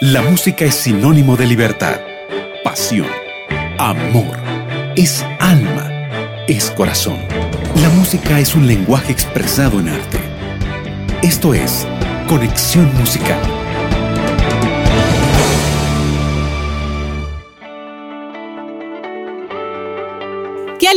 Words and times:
La 0.00 0.22
música 0.22 0.64
es 0.64 0.76
sinónimo 0.76 1.36
de 1.36 1.46
libertad, 1.46 2.00
pasión, 2.64 3.06
amor, 3.76 4.34
es 4.96 5.22
alma, 5.38 5.90
es 6.48 6.70
corazón. 6.70 7.18
La 7.82 7.90
música 7.90 8.40
es 8.40 8.54
un 8.54 8.66
lenguaje 8.66 9.12
expresado 9.12 9.78
en 9.78 9.90
arte. 9.90 10.18
Esto 11.20 11.52
es 11.52 11.86
Conexión 12.26 12.90
Musical. 12.94 13.59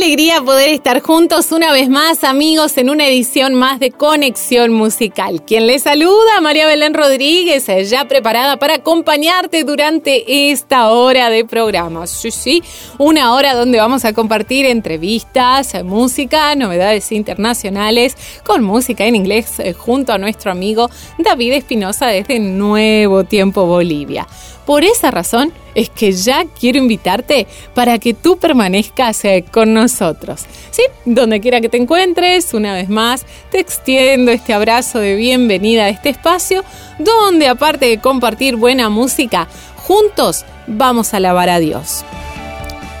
Alegría 0.04 0.42
poder 0.42 0.68
estar 0.68 1.00
juntos 1.00 1.50
una 1.50 1.72
vez 1.72 1.88
más, 1.88 2.24
amigos, 2.24 2.76
en 2.76 2.90
una 2.90 3.08
edición 3.08 3.54
más 3.54 3.80
de 3.80 3.90
Conexión 3.90 4.70
Musical. 4.70 5.42
Quien 5.46 5.66
les 5.66 5.84
saluda, 5.84 6.42
María 6.42 6.66
Belén 6.66 6.92
Rodríguez, 6.92 7.66
ya 7.88 8.06
preparada 8.06 8.58
para 8.58 8.74
acompañarte 8.74 9.64
durante 9.64 10.50
esta 10.50 10.90
hora 10.90 11.30
de 11.30 11.46
programa. 11.46 12.06
Sí, 12.06 12.30
sí, 12.30 12.62
una 12.98 13.32
hora 13.32 13.54
donde 13.54 13.78
vamos 13.78 14.04
a 14.04 14.12
compartir 14.12 14.66
entrevistas, 14.66 15.72
música, 15.84 16.54
novedades 16.54 17.10
internacionales, 17.10 18.14
con 18.44 18.62
música 18.62 19.06
en 19.06 19.16
inglés 19.16 19.58
eh, 19.58 19.72
junto 19.72 20.12
a 20.12 20.18
nuestro 20.18 20.52
amigo 20.52 20.90
David 21.16 21.54
Espinosa 21.54 22.08
desde 22.08 22.38
Nuevo 22.40 23.24
Tiempo 23.24 23.64
Bolivia. 23.64 24.26
Por 24.66 24.84
esa 24.84 25.10
razón 25.10 25.52
es 25.74 25.90
que 25.90 26.12
ya 26.12 26.44
quiero 26.58 26.78
invitarte 26.78 27.46
para 27.74 27.98
que 27.98 28.14
tú 28.14 28.38
permanezcas 28.38 29.24
eh, 29.24 29.44
con 29.50 29.74
nosotros. 29.74 30.46
Sí, 30.70 30.82
donde 31.04 31.40
quiera 31.40 31.60
que 31.60 31.68
te 31.68 31.76
encuentres, 31.76 32.54
una 32.54 32.74
vez 32.74 32.88
más, 32.88 33.26
te 33.50 33.60
extiendo 33.60 34.32
este 34.32 34.54
abrazo 34.54 35.00
de 35.00 35.16
bienvenida 35.16 35.84
a 35.84 35.88
este 35.88 36.08
espacio 36.08 36.64
donde 36.98 37.48
aparte 37.48 37.86
de 37.86 37.98
compartir 37.98 38.56
buena 38.56 38.88
música, 38.88 39.48
juntos 39.76 40.44
vamos 40.66 41.12
a 41.12 41.18
alabar 41.18 41.50
a 41.50 41.58
Dios. 41.58 42.04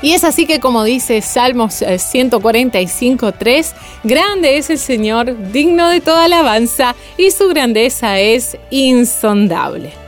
Y 0.02 0.12
es 0.12 0.22
así 0.22 0.44
que 0.44 0.60
como 0.60 0.84
dice 0.84 1.22
Salmos 1.22 1.80
145.3, 1.80 3.32
eh, 3.46 3.64
grande 4.02 4.58
es 4.58 4.68
el 4.68 4.78
Señor, 4.78 5.50
digno 5.50 5.88
de 5.88 6.02
toda 6.02 6.26
alabanza, 6.26 6.94
y 7.16 7.30
su 7.30 7.48
grandeza 7.48 8.20
es 8.20 8.58
insondable. 8.68 10.03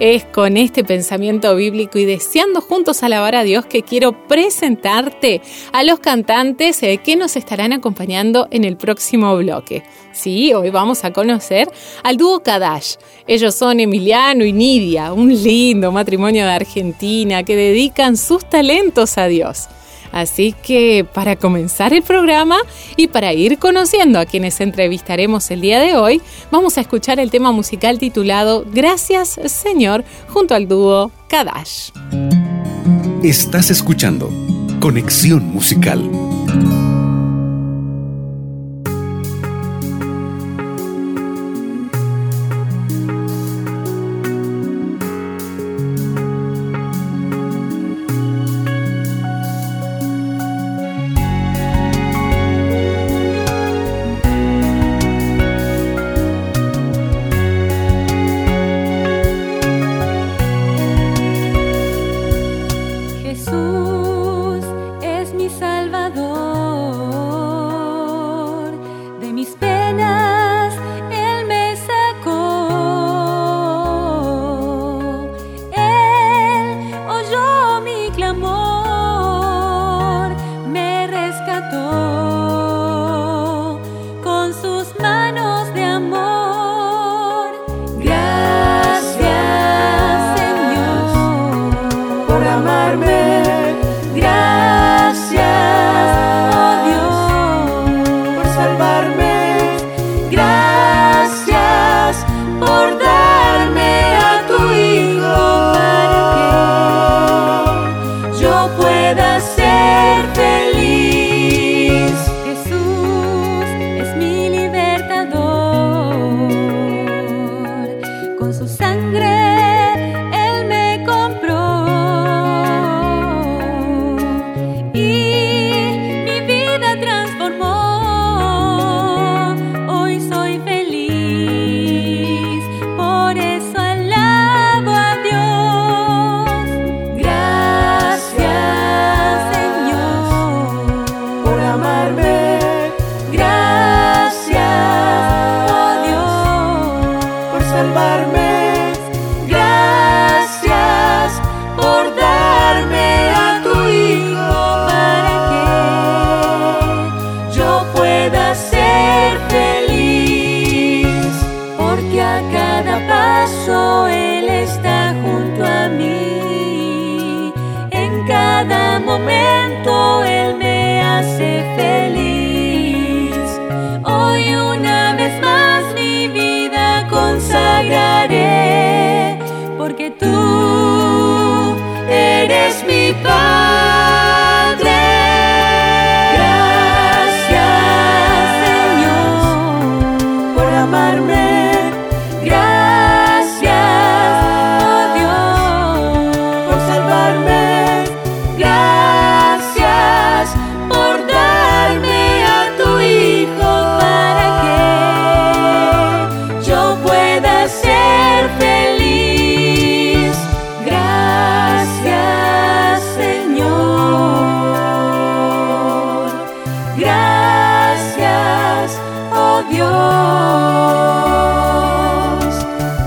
Es 0.00 0.24
con 0.24 0.56
este 0.56 0.82
pensamiento 0.82 1.54
bíblico 1.54 1.98
y 1.98 2.06
deseando 2.06 2.62
juntos 2.62 3.02
alabar 3.02 3.34
a 3.34 3.42
Dios 3.42 3.66
que 3.66 3.82
quiero 3.82 4.26
presentarte 4.26 5.42
a 5.72 5.84
los 5.84 6.00
cantantes 6.00 6.82
eh, 6.82 6.96
que 7.04 7.16
nos 7.16 7.36
estarán 7.36 7.74
acompañando 7.74 8.48
en 8.50 8.64
el 8.64 8.78
próximo 8.78 9.36
bloque. 9.36 9.82
Sí, 10.12 10.54
hoy 10.54 10.70
vamos 10.70 11.04
a 11.04 11.12
conocer 11.12 11.68
al 12.02 12.16
dúo 12.16 12.42
Kadash. 12.42 12.94
Ellos 13.26 13.54
son 13.54 13.78
Emiliano 13.78 14.46
y 14.46 14.54
Nidia, 14.54 15.12
un 15.12 15.34
lindo 15.34 15.92
matrimonio 15.92 16.46
de 16.46 16.52
Argentina 16.52 17.42
que 17.42 17.54
dedican 17.54 18.16
sus 18.16 18.48
talentos 18.48 19.18
a 19.18 19.26
Dios. 19.26 19.68
Así 20.12 20.54
que 20.62 21.06
para 21.12 21.36
comenzar 21.36 21.92
el 21.92 22.02
programa 22.02 22.58
y 22.96 23.08
para 23.08 23.32
ir 23.32 23.58
conociendo 23.58 24.18
a 24.18 24.26
quienes 24.26 24.60
entrevistaremos 24.60 25.50
el 25.50 25.60
día 25.60 25.78
de 25.78 25.96
hoy, 25.96 26.20
vamos 26.50 26.78
a 26.78 26.80
escuchar 26.80 27.20
el 27.20 27.30
tema 27.30 27.52
musical 27.52 27.98
titulado 27.98 28.64
Gracias 28.72 29.40
Señor 29.46 30.04
junto 30.28 30.54
al 30.54 30.68
dúo 30.68 31.10
Kadash. 31.28 31.90
Estás 33.22 33.70
escuchando 33.70 34.30
Conexión 34.80 35.44
Musical. 35.44 36.10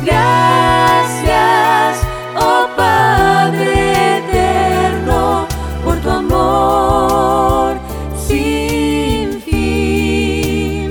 Gracias, 0.06 2.02
oh 2.36 2.68
Padre 2.76 4.18
eterno, 4.18 5.48
por 5.84 5.98
tu 5.98 6.10
amor 6.10 7.78
sin 8.28 9.42
fin. 9.42 10.90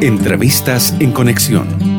Entrevistas 0.00 0.94
en 1.00 1.12
conexión. 1.12 1.95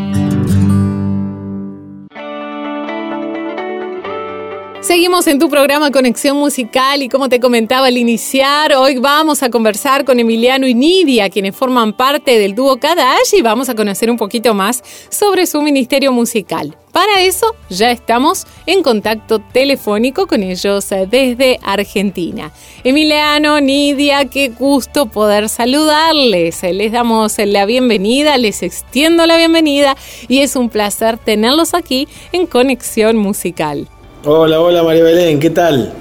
Seguimos 4.97 5.27
en 5.27 5.37
tu 5.37 5.47
programa 5.47 5.91
Conexión 5.91 6.37
Musical 6.37 7.03
y 7.03 7.07
como 7.07 7.29
te 7.29 7.39
comentaba 7.39 7.85
al 7.85 7.99
iniciar, 7.99 8.73
hoy 8.73 8.97
vamos 8.97 9.43
a 9.43 9.51
conversar 9.51 10.03
con 10.05 10.19
Emiliano 10.19 10.65
y 10.65 10.73
Nidia, 10.73 11.29
quienes 11.29 11.55
forman 11.55 11.93
parte 11.93 12.39
del 12.39 12.55
dúo 12.55 12.77
Kadash 12.77 13.35
y 13.37 13.43
vamos 13.43 13.69
a 13.69 13.75
conocer 13.75 14.09
un 14.09 14.17
poquito 14.17 14.55
más 14.55 14.83
sobre 15.09 15.45
su 15.45 15.61
ministerio 15.61 16.11
musical. 16.11 16.75
Para 16.91 17.21
eso 17.21 17.55
ya 17.69 17.91
estamos 17.91 18.47
en 18.65 18.81
contacto 18.81 19.37
telefónico 19.37 20.25
con 20.25 20.41
ellos 20.41 20.89
desde 20.89 21.59
Argentina. 21.61 22.51
Emiliano, 22.83 23.61
Nidia, 23.61 24.25
qué 24.25 24.49
gusto 24.49 25.05
poder 25.05 25.47
saludarles. 25.47 26.63
Les 26.63 26.91
damos 26.91 27.37
la 27.37 27.67
bienvenida, 27.67 28.35
les 28.39 28.63
extiendo 28.63 29.27
la 29.27 29.37
bienvenida 29.37 29.95
y 30.27 30.39
es 30.39 30.55
un 30.55 30.69
placer 30.69 31.19
tenerlos 31.19 31.75
aquí 31.75 32.07
en 32.31 32.47
Conexión 32.47 33.15
Musical. 33.15 33.87
Hola, 34.25 34.59
hola 34.59 34.81
María 34.81 35.03
Belén, 35.03 35.39
¿qué 35.39 35.51
tal? 35.51 35.93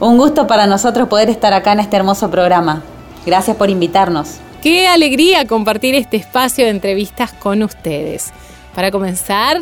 Un 0.00 0.18
gusto 0.18 0.48
para 0.48 0.66
nosotros 0.66 1.08
poder 1.08 1.30
estar 1.30 1.52
acá 1.52 1.72
en 1.72 1.80
este 1.80 1.96
hermoso 1.96 2.28
programa. 2.28 2.82
Gracias 3.24 3.56
por 3.56 3.70
invitarnos. 3.70 4.38
Qué 4.60 4.88
alegría 4.88 5.46
compartir 5.46 5.94
este 5.94 6.16
espacio 6.16 6.64
de 6.64 6.70
entrevistas 6.72 7.32
con 7.32 7.62
ustedes. 7.62 8.32
Para 8.74 8.90
comenzar, 8.90 9.60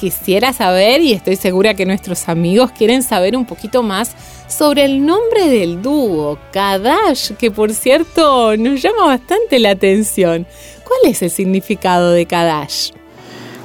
quisiera 0.00 0.52
saber, 0.52 1.00
y 1.00 1.12
estoy 1.12 1.36
segura 1.36 1.74
que 1.74 1.86
nuestros 1.86 2.28
amigos 2.28 2.72
quieren 2.72 3.04
saber 3.04 3.36
un 3.36 3.46
poquito 3.46 3.84
más 3.84 4.10
sobre 4.48 4.84
el 4.84 5.06
nombre 5.06 5.48
del 5.48 5.80
dúo, 5.80 6.40
Kadash, 6.52 7.32
que 7.38 7.52
por 7.52 7.72
cierto 7.72 8.56
nos 8.56 8.82
llama 8.82 9.06
bastante 9.06 9.60
la 9.60 9.70
atención. 9.70 10.48
¿Cuál 10.82 11.12
es 11.12 11.22
el 11.22 11.30
significado 11.30 12.10
de 12.10 12.26
Kadash? 12.26 12.90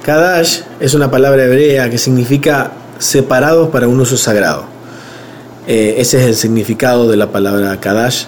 Kadash 0.04 0.60
es 0.78 0.94
una 0.94 1.10
palabra 1.10 1.44
hebrea 1.44 1.90
que 1.90 1.98
significa 1.98 2.72
separados 3.02 3.68
para 3.70 3.88
un 3.88 4.00
uso 4.00 4.16
sagrado. 4.16 4.64
Eh, 5.66 5.96
ese 5.98 6.20
es 6.20 6.26
el 6.26 6.36
significado 6.36 7.08
de 7.08 7.16
la 7.16 7.32
palabra 7.32 7.78
Kadash 7.80 8.24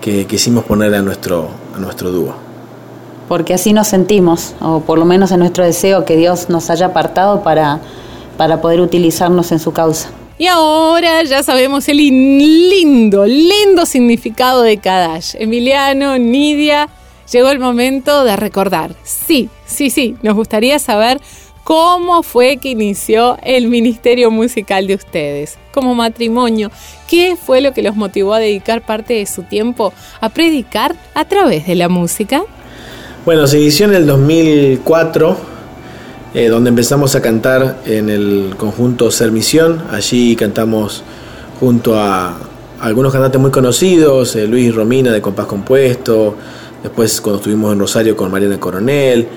que 0.00 0.26
quisimos 0.26 0.64
poner 0.64 0.94
a 0.94 1.02
nuestro, 1.02 1.48
a 1.74 1.78
nuestro 1.78 2.10
dúo. 2.10 2.34
Porque 3.28 3.54
así 3.54 3.72
nos 3.72 3.88
sentimos, 3.88 4.54
o 4.60 4.80
por 4.80 4.98
lo 4.98 5.06
menos 5.06 5.32
en 5.32 5.38
nuestro 5.38 5.64
deseo 5.64 6.04
que 6.04 6.16
Dios 6.16 6.50
nos 6.50 6.68
haya 6.68 6.86
apartado 6.86 7.42
para, 7.42 7.80
para 8.36 8.60
poder 8.60 8.80
utilizarnos 8.80 9.50
en 9.52 9.58
su 9.58 9.72
causa. 9.72 10.10
Y 10.36 10.46
ahora 10.46 11.22
ya 11.22 11.42
sabemos 11.42 11.88
el 11.88 11.96
lindo, 11.96 13.24
lindo 13.24 13.86
significado 13.86 14.62
de 14.62 14.76
Kadash. 14.76 15.36
Emiliano, 15.38 16.18
Nidia, 16.18 16.88
llegó 17.30 17.48
el 17.48 17.60
momento 17.60 18.24
de 18.24 18.36
recordar. 18.36 18.94
Sí, 19.04 19.48
sí, 19.64 19.88
sí, 19.88 20.16
nos 20.22 20.34
gustaría 20.34 20.78
saber 20.78 21.20
¿Cómo 21.64 22.24
fue 22.24 22.56
que 22.56 22.70
inició 22.70 23.38
el 23.42 23.68
ministerio 23.68 24.32
musical 24.32 24.88
de 24.88 24.96
ustedes? 24.96 25.58
Como 25.72 25.94
matrimonio, 25.94 26.72
¿qué 27.08 27.36
fue 27.36 27.60
lo 27.60 27.72
que 27.72 27.82
los 27.82 27.94
motivó 27.94 28.34
a 28.34 28.40
dedicar 28.40 28.84
parte 28.84 29.14
de 29.14 29.26
su 29.26 29.44
tiempo 29.44 29.92
a 30.20 30.28
predicar 30.28 30.96
a 31.14 31.24
través 31.24 31.68
de 31.68 31.76
la 31.76 31.88
música? 31.88 32.42
Bueno, 33.24 33.46
se 33.46 33.60
inició 33.60 33.86
en 33.86 33.94
el 33.94 34.06
2004, 34.08 35.36
eh, 36.34 36.48
donde 36.48 36.70
empezamos 36.70 37.14
a 37.14 37.22
cantar 37.22 37.78
en 37.86 38.10
el 38.10 38.54
conjunto 38.58 39.12
Ser 39.12 39.30
Misión. 39.30 39.84
Allí 39.92 40.34
cantamos 40.34 41.04
junto 41.60 41.96
a 41.96 42.38
algunos 42.80 43.12
cantantes 43.12 43.40
muy 43.40 43.52
conocidos, 43.52 44.34
eh, 44.34 44.48
Luis 44.48 44.74
Romina 44.74 45.12
de 45.12 45.22
Compás 45.22 45.46
Compuesto, 45.46 46.34
después 46.82 47.20
cuando 47.20 47.38
estuvimos 47.38 47.72
en 47.72 47.78
Rosario 47.78 48.16
con 48.16 48.32
Mariana 48.32 48.58
Coronel. 48.58 49.28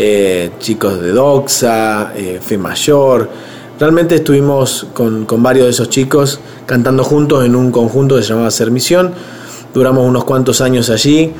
Eh, 0.00 0.52
chicos 0.60 1.00
de 1.00 1.10
Doxa, 1.10 2.12
eh, 2.14 2.38
Fe 2.40 2.56
Mayor. 2.56 3.28
Realmente 3.80 4.14
estuvimos 4.14 4.86
con, 4.94 5.26
varios 5.42 5.64
de 5.64 5.70
esos 5.72 5.90
chicos 5.90 6.38
cantando 6.66 7.02
juntos 7.02 7.44
en 7.44 7.56
un 7.56 7.72
conjunto 7.72 8.14
que 8.14 8.22
se 8.22 8.28
llamaba 8.28 8.48
Ser 8.52 8.70
Misión. 8.70 9.10
Duramos 9.74 10.06
unos 10.06 10.22
cuantos 10.22 10.60
años 10.60 10.88
allí 10.88 11.32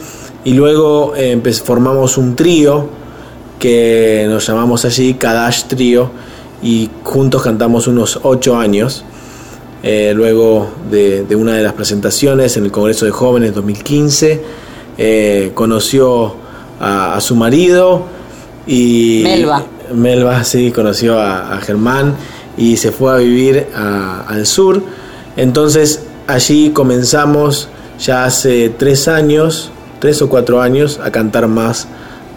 y 0.42 0.54
luego 0.54 1.12
eh, 1.16 1.40
formamos 1.64 2.18
un 2.18 2.34
trío 2.34 2.88
que 3.60 4.26
nos 4.28 4.44
llamamos 4.48 4.84
allí 4.84 5.14
Kadash 5.14 5.66
Trío 5.68 6.10
y 6.60 6.90
juntos 7.04 7.44
cantamos 7.44 7.86
unos 7.86 8.18
ocho 8.24 8.56
años. 8.56 9.04
luego 9.84 10.68
de, 10.90 11.24
una 11.36 11.54
de 11.54 11.62
las 11.62 11.74
presentaciones 11.74 12.56
en 12.56 12.64
el 12.64 12.72
Congreso 12.72 13.04
de 13.04 13.12
Jóvenes 13.12 13.54
2015, 13.54 14.42
conoció 15.54 16.34
a 16.80 17.20
su 17.20 17.36
marido 17.36 18.17
y 18.68 19.22
Melba. 19.24 19.62
Melba, 19.92 20.44
sí, 20.44 20.70
conoció 20.70 21.18
a, 21.18 21.58
Germán 21.62 22.14
y 22.56 22.76
se 22.76 22.92
fue 22.92 23.12
a 23.12 23.16
vivir 23.16 23.66
al 23.74 24.46
sur. 24.46 24.82
Entonces 25.36 26.04
allí 26.26 26.70
comenzamos 26.70 27.68
ya 27.98 28.24
hace 28.24 28.68
tres 28.68 29.08
años, 29.08 29.72
tres 29.98 30.20
o 30.22 30.28
cuatro 30.28 30.60
años, 30.60 31.00
a 31.02 31.10
cantar 31.10 31.48
más 31.48 31.88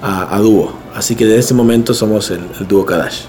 a, 0.02 0.40
dúo. 0.40 0.74
Así 0.96 1.16
que 1.16 1.26
desde 1.26 1.40
ese 1.40 1.54
momento 1.54 1.94
somos 1.94 2.32
el, 2.32 2.42
dúo 2.68 2.86
Kadash. 2.86 3.24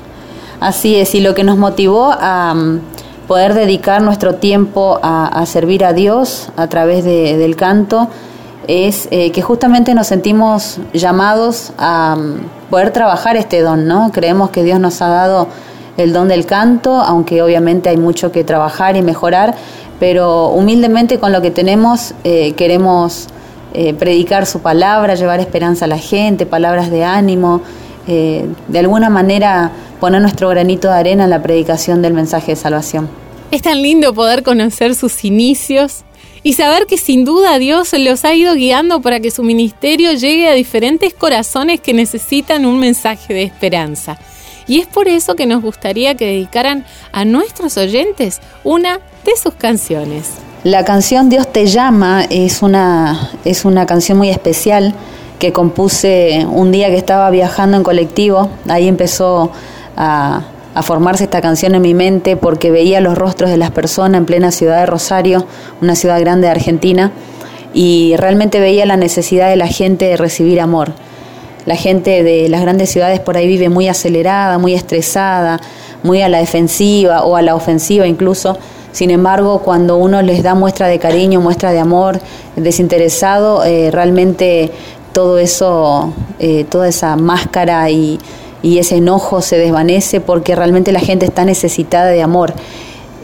Así 0.61 0.95
es, 0.95 1.15
y 1.17 1.21
lo 1.21 1.35
que 1.35 1.43
nos 1.43 1.59
motivó 1.59 2.13
a 2.13 2.55
mm, 2.55 2.81
poder 3.27 3.55
dedicar 3.55 4.01
nuestro 4.01 4.37
tiempo 4.37 5.01
a, 5.03 5.45
servir 5.47 5.85
a 5.85 5.93
Dios 5.93 6.51
a 6.57 6.69
través 6.69 7.05
del 7.05 7.57
canto 7.57 8.09
es 8.69 9.09
eh, 9.11 9.33
que 9.33 9.43
justamente 9.43 9.93
nos 9.93 10.07
sentimos 10.07 10.79
llamados 10.93 11.73
a 11.79 12.15
mm, 12.17 12.62
poder 12.73 12.91
trabajar 12.91 13.37
este 13.37 13.61
don, 13.61 13.87
¿no? 13.87 14.11
Creemos 14.13 14.49
que 14.49 14.65
Dios 14.65 14.81
nos 14.81 15.03
ha 15.03 15.09
dado 15.09 15.47
el 15.99 16.15
don 16.15 16.29
del 16.29 16.47
canto, 16.47 17.03
aunque 17.03 17.43
obviamente 17.43 17.91
hay 17.91 17.99
mucho 17.99 18.33
que 18.33 18.45
trabajar 18.45 18.97
y 18.97 19.03
mejorar, 19.03 19.55
pero 20.01 20.49
humildemente 20.49 21.19
con 21.19 21.33
lo 21.33 21.43
que 21.43 21.51
tenemos 21.51 22.15
eh, 22.25 22.53
queremos 22.53 23.27
eh, 23.75 23.93
predicar 23.93 24.47
su 24.47 24.61
palabra, 24.61 25.17
llevar 25.17 25.39
esperanza 25.39 25.85
a 25.85 25.89
la 25.89 25.99
gente, 25.99 26.47
palabras 26.47 26.91
de 26.91 27.05
ánimo, 27.05 27.61
de 28.07 28.79
alguna 28.79 29.11
manera 29.11 29.71
poner 30.01 30.23
nuestro 30.23 30.49
granito 30.49 30.89
de 30.89 30.95
arena 30.95 31.25
en 31.25 31.31
la 31.31 31.43
predicación 31.43 32.01
del 32.01 32.15
mensaje 32.15 32.53
de 32.53 32.57
salvación. 32.57 33.07
Es 33.51 33.61
tan 33.61 33.83
lindo 33.83 34.15
poder 34.15 34.43
conocer 34.43 34.95
sus 34.95 35.25
inicios, 35.27 36.05
y 36.43 36.55
saber 36.55 36.87
que 36.87 36.99
sin 36.99 37.25
duda 37.25 37.59
Dios 37.59 37.93
los 37.97 38.25
ha 38.25 38.35
ido 38.35 38.55
guiando 38.55 39.01
para 39.01 39.21
que 39.21 39.31
su 39.31 39.43
ministerio 39.43 40.13
llegue 40.13 40.49
a 40.49 40.53
diferentes 40.53 41.15
corazones 41.15 41.81
que 41.81 41.95
necesitan 41.95 42.67
un 42.67 42.79
mensaje 42.79 43.33
de 43.33 43.43
esperanza. 43.45 44.19
Y 44.67 44.81
es 44.81 44.87
por 44.87 45.09
eso 45.09 45.35
que 45.35 45.47
nos 45.47 45.63
gustaría 45.63 46.15
que 46.15 46.27
dedicaran 46.27 46.85
a 47.13 47.25
nuestros 47.25 47.77
oyentes 47.77 48.41
una 48.65 49.01
de 49.25 49.37
sus 49.37 49.55
canciones. 49.55 50.31
La 50.65 50.85
canción 50.85 51.29
Dios 51.29 51.53
te 51.53 51.67
llama 51.67 52.25
es 52.31 52.63
una, 52.63 53.31
es 53.45 53.65
una 53.65 53.87
canción 53.87 54.19
muy 54.19 54.31
especial 54.31 54.95
que 55.41 55.53
compuse 55.53 56.47
un 56.49 56.71
día 56.71 56.89
que 56.89 56.97
estaba 56.97 57.29
viajando 57.31 57.77
en 57.77 57.83
colectivo. 57.83 58.49
Ahí 58.69 58.87
empezó 58.87 59.51
a, 59.97 60.45
a 60.75 60.83
formarse 60.83 61.25
esta 61.25 61.41
canción 61.41 61.75
en 61.75 61.83
mi 61.83 61.95
mente 61.95 62.37
porque 62.37 62.71
veía 62.71 63.01
los 63.01 63.17
rostros 63.17 63.51
de 63.51 63.57
las 63.57 63.71
personas 63.71 64.19
en 64.19 64.27
plena 64.27 64.51
ciudad 64.51 64.81
de 64.81 64.87
Rosario, 64.87 65.47
una 65.81 65.95
ciudad 65.95 66.19
grande 66.21 66.47
de 66.47 66.53
Argentina, 66.53 67.13
y 67.75 68.15
realmente 68.17 68.61
veía 68.61 68.87
la 68.87 68.97
necesidad 68.97 69.49
de 69.49 69.57
la 69.57 69.67
gente 69.67 70.07
de 70.07 70.17
recibir 70.17 70.61
amor. 70.61 70.93
La 71.65 71.77
gente 71.77 72.23
de 72.23 72.49
las 72.49 72.63
grandes 72.63 72.91
ciudades 72.91 73.21
por 73.21 73.37
ahí 73.37 73.47
vive 73.47 73.69
muy 73.69 73.89
acelerada, 73.89 74.59
muy 74.59 74.75
estresada, 74.75 75.61
muy 76.03 76.21
a 76.23 76.29
la 76.29 76.39
defensiva 76.39 77.23
o 77.23 77.37
a 77.37 77.43
la 77.43 77.55
ofensiva 77.55 78.07
incluso. 78.07 78.59
Sin 78.91 79.11
embargo, 79.11 79.61
cuando 79.61 79.97
uno 79.97 80.21
les 80.23 80.43
da 80.43 80.55
muestra 80.55 80.89
de 80.89 80.99
cariño, 80.99 81.41
muestra 81.41 81.73
de 81.73 81.79
amor, 81.79 82.21
desinteresado, 82.57 83.65
eh, 83.65 83.91
realmente 83.91 84.71
todo 85.13 85.39
eso, 85.39 86.13
eh, 86.39 86.65
toda 86.69 86.89
esa 86.89 87.17
máscara 87.17 87.89
y, 87.91 88.19
y 88.63 88.79
ese 88.79 88.97
enojo 88.97 89.43
se 89.43 89.59
desvanece 89.59 90.21
porque 90.21 90.55
realmente 90.55 90.93
la 90.93 91.01
gente 91.01 91.27
está 91.27 91.45
necesitada 91.45 92.07
de 92.07 92.23
amor. 92.23 92.55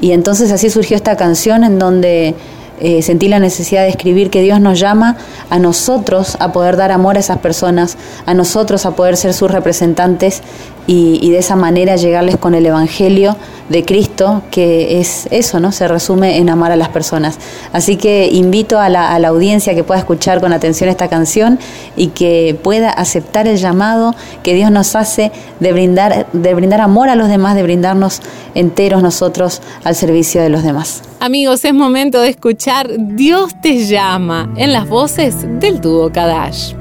Y 0.01 0.13
entonces 0.13 0.53
así 0.53 0.71
surgió 0.71 0.97
esta 0.97 1.17
canción 1.17 1.65
en 1.65 1.79
donde 1.79 2.35
eh, 2.81 3.03
sentí 3.03 3.29
la 3.29 3.41
necesidad 3.41 3.83
de 3.83 3.89
escribir 3.89 4.31
que 4.31 4.41
Dios 4.43 4.61
nos 4.61 4.79
llama 4.79 5.17
a 5.51 5.59
nosotros 5.59 6.37
a 6.39 6.53
poder 6.53 6.77
dar 6.77 6.93
amor 6.93 7.17
a 7.17 7.21
esas 7.21 7.39
personas, 7.39 7.97
a 8.25 8.35
nosotros 8.35 8.87
a 8.87 8.93
poder 8.93 9.17
ser 9.17 9.35
sus 9.35 9.51
representantes 9.51 10.43
y, 10.91 11.31
de 11.31 11.39
esa 11.39 11.55
manera 11.55 11.97
llegarles 11.97 12.39
con 12.39 12.55
el 12.55 12.65
Evangelio 12.65 13.37
de 13.69 13.85
Cristo, 13.85 14.43
que 14.51 14.99
es 15.01 15.29
eso, 15.31 15.61
¿no? 15.61 15.71
Se 15.71 15.87
resume 15.87 16.39
en 16.39 16.49
amar 16.49 16.73
a 16.73 16.77
las 16.77 16.89
personas. 16.89 17.39
Así 17.75 17.97
que 17.97 18.31
invito 18.33 18.81
a 18.81 18.89
la, 18.89 19.15
audiencia 19.29 19.75
que 19.75 19.85
pueda 19.85 20.01
escuchar 20.01 20.41
con 20.41 20.55
atención 20.55 20.89
esta 20.89 21.09
canción 21.09 21.59
y 21.95 22.09
que 22.09 22.59
pueda 22.63 22.89
aceptar 22.89 23.47
el 23.47 23.59
llamado 23.59 24.15
que 24.43 24.55
Dios 24.55 24.71
nos 24.71 24.97
hace 24.97 25.31
de 25.61 25.73
brindar, 25.75 26.27
de 26.33 26.55
brindar 26.55 26.81
amor 26.81 27.11
a 27.11 27.17
los 27.17 27.29
demás, 27.29 27.55
de 27.55 27.63
brindarnos 27.63 28.23
enteros 28.55 29.03
nosotros 29.03 29.61
al 29.85 29.95
servicio 29.95 30.41
de 30.41 30.49
los 30.49 30.63
demás. 30.63 31.03
Amigos, 31.21 31.67
es 31.67 31.75
momento 31.75 32.23
de 32.23 32.31
escuchar 32.31 32.89
Dios 32.97 33.53
te 33.61 33.85
llama 33.85 34.51
en 34.57 34.73
las 34.73 34.89
voces 34.89 35.37
del 35.61 35.83
dúo 35.83 36.11
Kadash. 36.11 36.78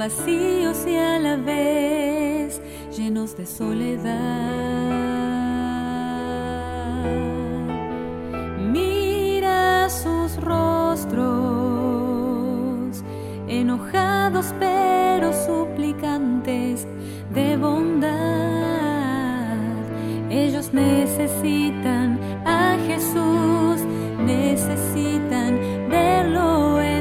Vacíos 0.00 0.86
y 0.86 0.96
a 0.96 1.18
la 1.18 1.36
vez 1.36 2.62
llenos 2.96 3.36
de 3.36 3.44
soledad. 3.44 4.14
Mira 8.72 9.90
sus 9.90 10.38
rostros, 10.38 11.20
enojados 13.46 14.54
pero 14.58 15.34
suplicantes 15.34 16.86
de 17.34 17.58
bondad. 17.58 18.08
Ellos 20.30 20.72
necesitan 20.72 22.18
a 22.46 22.78
Jesús, 22.86 23.84
necesitan 24.24 25.60
verlo 25.90 26.80
en 26.80 26.99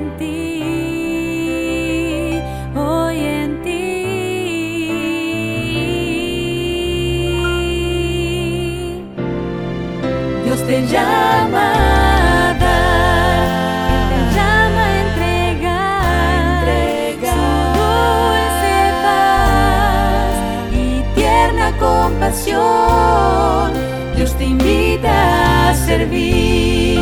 Dios 24.16 24.34
te 24.38 24.46
invita 24.46 25.70
a 25.70 25.76
servir 25.76 27.00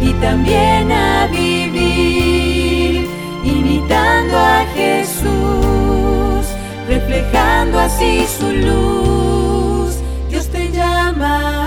y 0.00 0.12
también 0.20 0.90
a 0.90 1.26
vivir, 1.26 3.08
imitando 3.44 4.38
a 4.38 4.64
Jesús, 4.74 6.46
reflejando 6.88 7.78
así 7.78 8.26
su 8.26 8.52
luz. 8.52 9.96
Dios 10.28 10.48
te 10.48 10.70
llama 10.70 11.63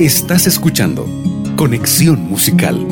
Estás 0.00 0.46
escuchando 0.46 1.06
Conexión 1.56 2.26
Musical. 2.26 2.86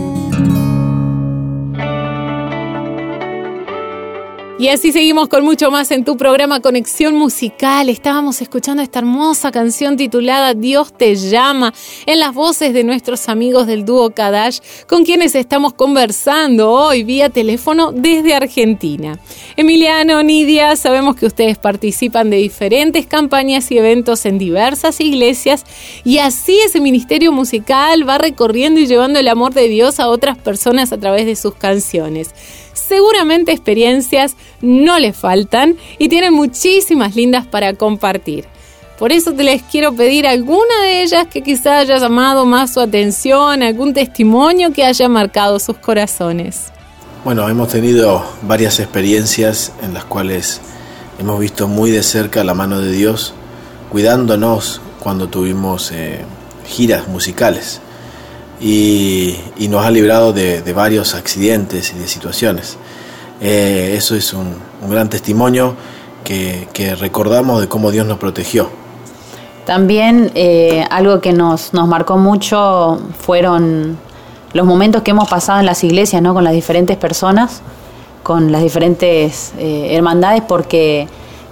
Y 4.60 4.70
así 4.70 4.90
seguimos 4.90 5.28
con 5.28 5.44
mucho 5.44 5.70
más 5.70 5.92
en 5.92 6.04
tu 6.04 6.16
programa 6.16 6.58
Conexión 6.58 7.14
Musical. 7.14 7.88
Estábamos 7.88 8.42
escuchando 8.42 8.82
esta 8.82 8.98
hermosa 8.98 9.52
canción 9.52 9.96
titulada 9.96 10.52
Dios 10.52 10.92
te 10.92 11.14
llama 11.14 11.72
en 12.06 12.18
las 12.18 12.34
voces 12.34 12.74
de 12.74 12.82
nuestros 12.82 13.28
amigos 13.28 13.68
del 13.68 13.84
dúo 13.84 14.10
Kadash 14.10 14.58
con 14.88 15.04
quienes 15.04 15.36
estamos 15.36 15.74
conversando 15.74 16.72
hoy 16.72 17.04
vía 17.04 17.30
teléfono 17.30 17.92
desde 17.92 18.34
Argentina. 18.34 19.20
Emiliano, 19.56 20.24
Nidia, 20.24 20.74
sabemos 20.74 21.14
que 21.14 21.26
ustedes 21.26 21.56
participan 21.56 22.28
de 22.28 22.38
diferentes 22.38 23.06
campañas 23.06 23.70
y 23.70 23.78
eventos 23.78 24.26
en 24.26 24.38
diversas 24.38 25.00
iglesias 25.00 25.64
y 26.02 26.18
así 26.18 26.58
ese 26.66 26.80
ministerio 26.80 27.30
musical 27.30 28.08
va 28.08 28.18
recorriendo 28.18 28.80
y 28.80 28.88
llevando 28.88 29.20
el 29.20 29.28
amor 29.28 29.54
de 29.54 29.68
Dios 29.68 30.00
a 30.00 30.08
otras 30.08 30.36
personas 30.36 30.92
a 30.92 30.98
través 30.98 31.26
de 31.26 31.36
sus 31.36 31.54
canciones. 31.54 32.34
Seguramente 32.78 33.52
experiencias 33.52 34.36
no 34.60 34.98
les 34.98 35.16
faltan 35.16 35.76
y 35.98 36.08
tienen 36.08 36.32
muchísimas 36.32 37.16
lindas 37.16 37.46
para 37.46 37.74
compartir. 37.74 38.46
Por 38.98 39.12
eso 39.12 39.32
te 39.32 39.44
les 39.44 39.62
quiero 39.62 39.92
pedir 39.94 40.26
alguna 40.26 40.82
de 40.82 41.02
ellas 41.02 41.26
que 41.26 41.42
quizá 41.42 41.78
haya 41.78 41.98
llamado 41.98 42.46
más 42.46 42.74
su 42.74 42.80
atención, 42.80 43.62
algún 43.62 43.94
testimonio 43.94 44.72
que 44.72 44.84
haya 44.84 45.08
marcado 45.08 45.58
sus 45.60 45.76
corazones. 45.78 46.72
Bueno, 47.24 47.48
hemos 47.48 47.68
tenido 47.68 48.24
varias 48.42 48.80
experiencias 48.80 49.72
en 49.82 49.94
las 49.94 50.04
cuales 50.04 50.60
hemos 51.18 51.38
visto 51.38 51.68
muy 51.68 51.90
de 51.90 52.02
cerca 52.02 52.42
la 52.42 52.54
mano 52.54 52.80
de 52.80 52.90
Dios 52.92 53.34
cuidándonos 53.90 54.80
cuando 55.00 55.28
tuvimos 55.28 55.90
eh, 55.92 56.20
giras 56.66 57.08
musicales 57.08 57.80
y, 58.60 59.36
nos 59.68 59.84
ha 59.84 59.90
librado 59.90 60.32
de, 60.32 60.72
varios 60.72 61.14
accidentes 61.14 61.92
y 61.94 61.98
de 61.98 62.06
situaciones. 62.06 62.76
Eh, 63.40 63.94
eso 63.96 64.14
es 64.14 64.32
un, 64.32 64.54
gran 64.88 65.08
testimonio 65.08 65.74
que, 66.24 66.96
recordamos 66.98 67.60
de 67.60 67.68
cómo 67.68 67.90
Dios 67.90 68.06
nos 68.06 68.18
protegió. 68.18 68.70
También 69.66 70.30
eh, 70.34 70.84
algo 70.90 71.20
que 71.20 71.32
nos, 71.32 71.74
nos 71.74 71.86
marcó 71.88 72.16
mucho 72.16 73.00
fueron 73.20 73.98
los 74.52 74.66
momentos 74.66 75.02
que 75.02 75.10
hemos 75.10 75.28
pasado 75.28 75.60
en 75.60 75.66
las 75.66 75.84
iglesias, 75.84 76.22
¿no? 76.22 76.34
Con 76.34 76.44
las 76.44 76.52
diferentes 76.52 76.96
personas, 76.96 77.60
con 78.22 78.50
las 78.52 78.62
diferentes 78.62 79.52
eh, 79.58 79.88
hermandades, 79.92 80.42
porque 80.46 81.06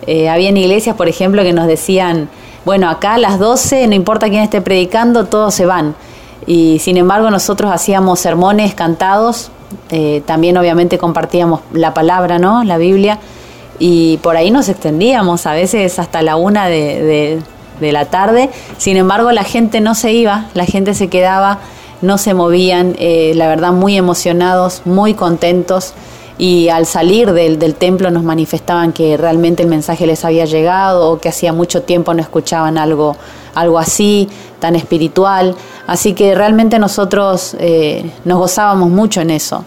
eh, 0.06 0.28
habían 0.28 0.56
iglesias, 0.56 0.96
por 0.96 1.08
ejemplo, 1.08 1.42
que 1.42 1.52
nos 1.52 1.66
decían, 1.66 2.28
bueno, 2.64 2.88
acá 2.88 3.14
a 3.14 3.18
las 3.18 3.38
12, 3.38 3.86
no 3.86 3.94
importa 3.94 4.28
quién 4.28 4.42
esté 4.42 4.60
predicando, 4.60 5.26
todos 5.26 5.54
se 5.54 5.66
van. 5.66 5.94
Y 6.46 6.78
sin 6.80 6.96
embargo 6.96 7.30
nosotros 7.30 7.70
hacíamos 7.72 8.20
sermones 8.20 8.74
cantados, 8.74 9.50
también 10.26 10.56
obviamente 10.56 10.98
compartíamos 10.98 11.60
la 11.72 11.92
palabra, 11.94 12.38
¿no? 12.38 12.62
La 12.64 12.78
Biblia, 12.78 13.18
y 13.78 14.18
por 14.18 14.36
ahí 14.36 14.50
nos 14.50 14.68
extendíamos, 14.68 15.46
a 15.46 15.52
veces 15.52 15.98
hasta 15.98 16.22
la 16.22 16.36
una 16.36 16.66
de 16.66 17.40
de 17.80 17.92
la 17.92 18.06
tarde. 18.06 18.50
Sin 18.78 18.96
embargo, 18.96 19.32
la 19.32 19.44
gente 19.44 19.80
no 19.80 19.94
se 19.94 20.12
iba, 20.12 20.46
la 20.54 20.64
gente 20.64 20.94
se 20.94 21.08
quedaba, 21.08 21.58
no 22.02 22.18
se 22.18 22.34
movían, 22.34 22.94
eh, 22.98 23.32
la 23.34 23.48
verdad 23.48 23.72
muy 23.72 23.96
emocionados, 23.96 24.82
muy 24.84 25.14
contentos 25.14 25.94
y 26.38 26.68
al 26.68 26.84
salir 26.84 27.32
del, 27.32 27.58
del, 27.58 27.74
templo 27.74 28.10
nos 28.10 28.22
manifestaban 28.22 28.92
que 28.92 29.16
realmente 29.16 29.62
el 29.62 29.70
mensaje 29.70 30.06
les 30.06 30.22
había 30.22 30.44
llegado 30.44 31.18
que 31.18 31.30
hacía 31.30 31.54
mucho 31.54 31.82
tiempo 31.82 32.12
no 32.12 32.20
escuchaban 32.20 32.76
algo, 32.76 33.16
algo 33.54 33.78
así, 33.78 34.28
tan 34.66 34.74
espiritual. 34.74 35.54
Así 35.86 36.12
que 36.12 36.34
realmente 36.34 36.80
nosotros 36.80 37.56
eh, 37.60 38.10
nos 38.24 38.38
gozábamos 38.38 38.90
mucho 38.90 39.20
en 39.20 39.30
eso. 39.30 39.64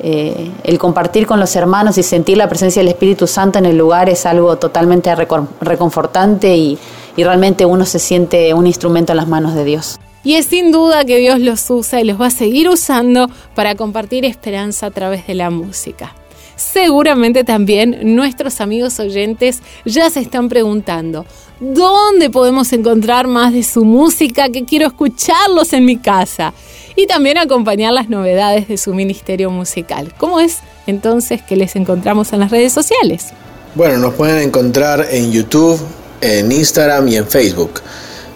Eh, 0.00 0.50
el 0.64 0.78
compartir 0.78 1.26
con 1.26 1.40
los 1.40 1.56
hermanos 1.56 1.96
y 1.96 2.02
sentir 2.02 2.36
la 2.36 2.46
presencia 2.46 2.80
del 2.82 2.90
Espíritu 2.90 3.26
Santo 3.26 3.58
en 3.58 3.64
el 3.64 3.78
lugar 3.78 4.10
es 4.10 4.26
algo 4.26 4.56
totalmente 4.56 5.14
reconfortante 5.14 6.54
y, 6.54 6.78
y 7.16 7.24
realmente 7.24 7.64
uno 7.64 7.86
se 7.86 7.98
siente 7.98 8.52
un 8.52 8.66
instrumento 8.66 9.12
en 9.12 9.16
las 9.16 9.28
manos 9.28 9.54
de 9.54 9.64
Dios. 9.64 9.98
Y 10.24 10.34
es 10.34 10.44
sin 10.44 10.72
duda 10.72 11.06
que 11.06 11.16
Dios 11.16 11.40
los 11.40 11.70
usa 11.70 12.02
y 12.02 12.04
los 12.04 12.20
va 12.20 12.26
a 12.26 12.30
seguir 12.30 12.68
usando 12.68 13.30
para 13.54 13.76
compartir 13.76 14.26
esperanza 14.26 14.86
a 14.86 14.90
través 14.90 15.26
de 15.26 15.34
la 15.34 15.48
música. 15.48 16.14
Seguramente 16.56 17.42
también 17.42 18.14
nuestros 18.14 18.60
amigos 18.60 19.00
oyentes 19.00 19.62
ya 19.84 20.08
se 20.10 20.20
están 20.20 20.48
preguntando, 20.48 21.26
¿dónde 21.72 22.28
podemos 22.30 22.72
encontrar 22.72 23.26
más 23.26 23.52
de 23.52 23.62
su 23.62 23.84
música 23.84 24.50
que 24.50 24.64
quiero 24.64 24.86
escucharlos 24.86 25.72
en 25.72 25.84
mi 25.84 25.96
casa? 25.96 26.52
Y 26.96 27.06
también 27.06 27.38
acompañar 27.38 27.92
las 27.92 28.08
novedades 28.08 28.68
de 28.68 28.76
su 28.76 28.94
ministerio 28.94 29.50
musical. 29.50 30.12
¿Cómo 30.18 30.40
es 30.40 30.58
entonces 30.86 31.42
que 31.42 31.56
les 31.56 31.74
encontramos 31.74 32.32
en 32.32 32.40
las 32.40 32.50
redes 32.50 32.72
sociales? 32.72 33.28
Bueno, 33.74 33.98
nos 33.98 34.14
pueden 34.14 34.40
encontrar 34.40 35.08
en 35.10 35.32
YouTube, 35.32 35.80
en 36.20 36.52
Instagram 36.52 37.08
y 37.08 37.16
en 37.16 37.26
Facebook. 37.26 37.80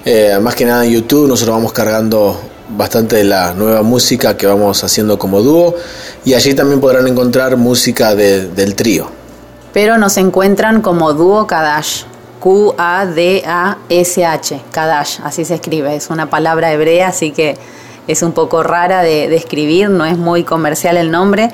Eh, 0.05 0.39
más 0.41 0.55
que 0.55 0.65
nada 0.65 0.85
en 0.85 0.93
YouTube 0.93 1.29
nosotros 1.29 1.55
vamos 1.57 1.73
cargando 1.73 2.41
bastante 2.71 3.17
de 3.17 3.25
la 3.25 3.55
nueva 3.55 3.83
música 3.83 4.37
que 4.37 4.47
vamos 4.47 4.83
haciendo 4.85 5.19
como 5.19 5.43
dúo 5.43 5.75
y 6.25 6.35
allí 6.35 6.55
también 6.55 6.81
podrán 6.81 7.07
encontrar 7.07 7.57
música 7.57 8.15
del 8.15 8.75
trío. 8.75 9.11
Pero 9.73 9.99
nos 9.99 10.17
encuentran 10.17 10.81
como 10.81 11.13
dúo 11.13 11.47
Kadash, 11.47 12.03
Q-A-D-A-S-H, 12.41 13.41
Kadash, 14.73 15.21
así 15.25 15.45
se 15.45 15.55
escribe, 15.55 15.95
es 15.95 16.11
una 16.11 16.31
palabra 16.31 16.73
hebrea, 16.73 17.09
así 17.09 17.33
que 17.33 17.57
es 18.07 18.23
un 18.23 18.33
poco 18.33 18.63
rara 18.63 19.03
de, 19.03 19.29
de 19.29 19.37
escribir, 19.37 19.91
no 19.91 20.05
es 20.05 20.17
muy 20.17 20.45
comercial 20.45 20.97
el 20.97 21.11
nombre, 21.11 21.51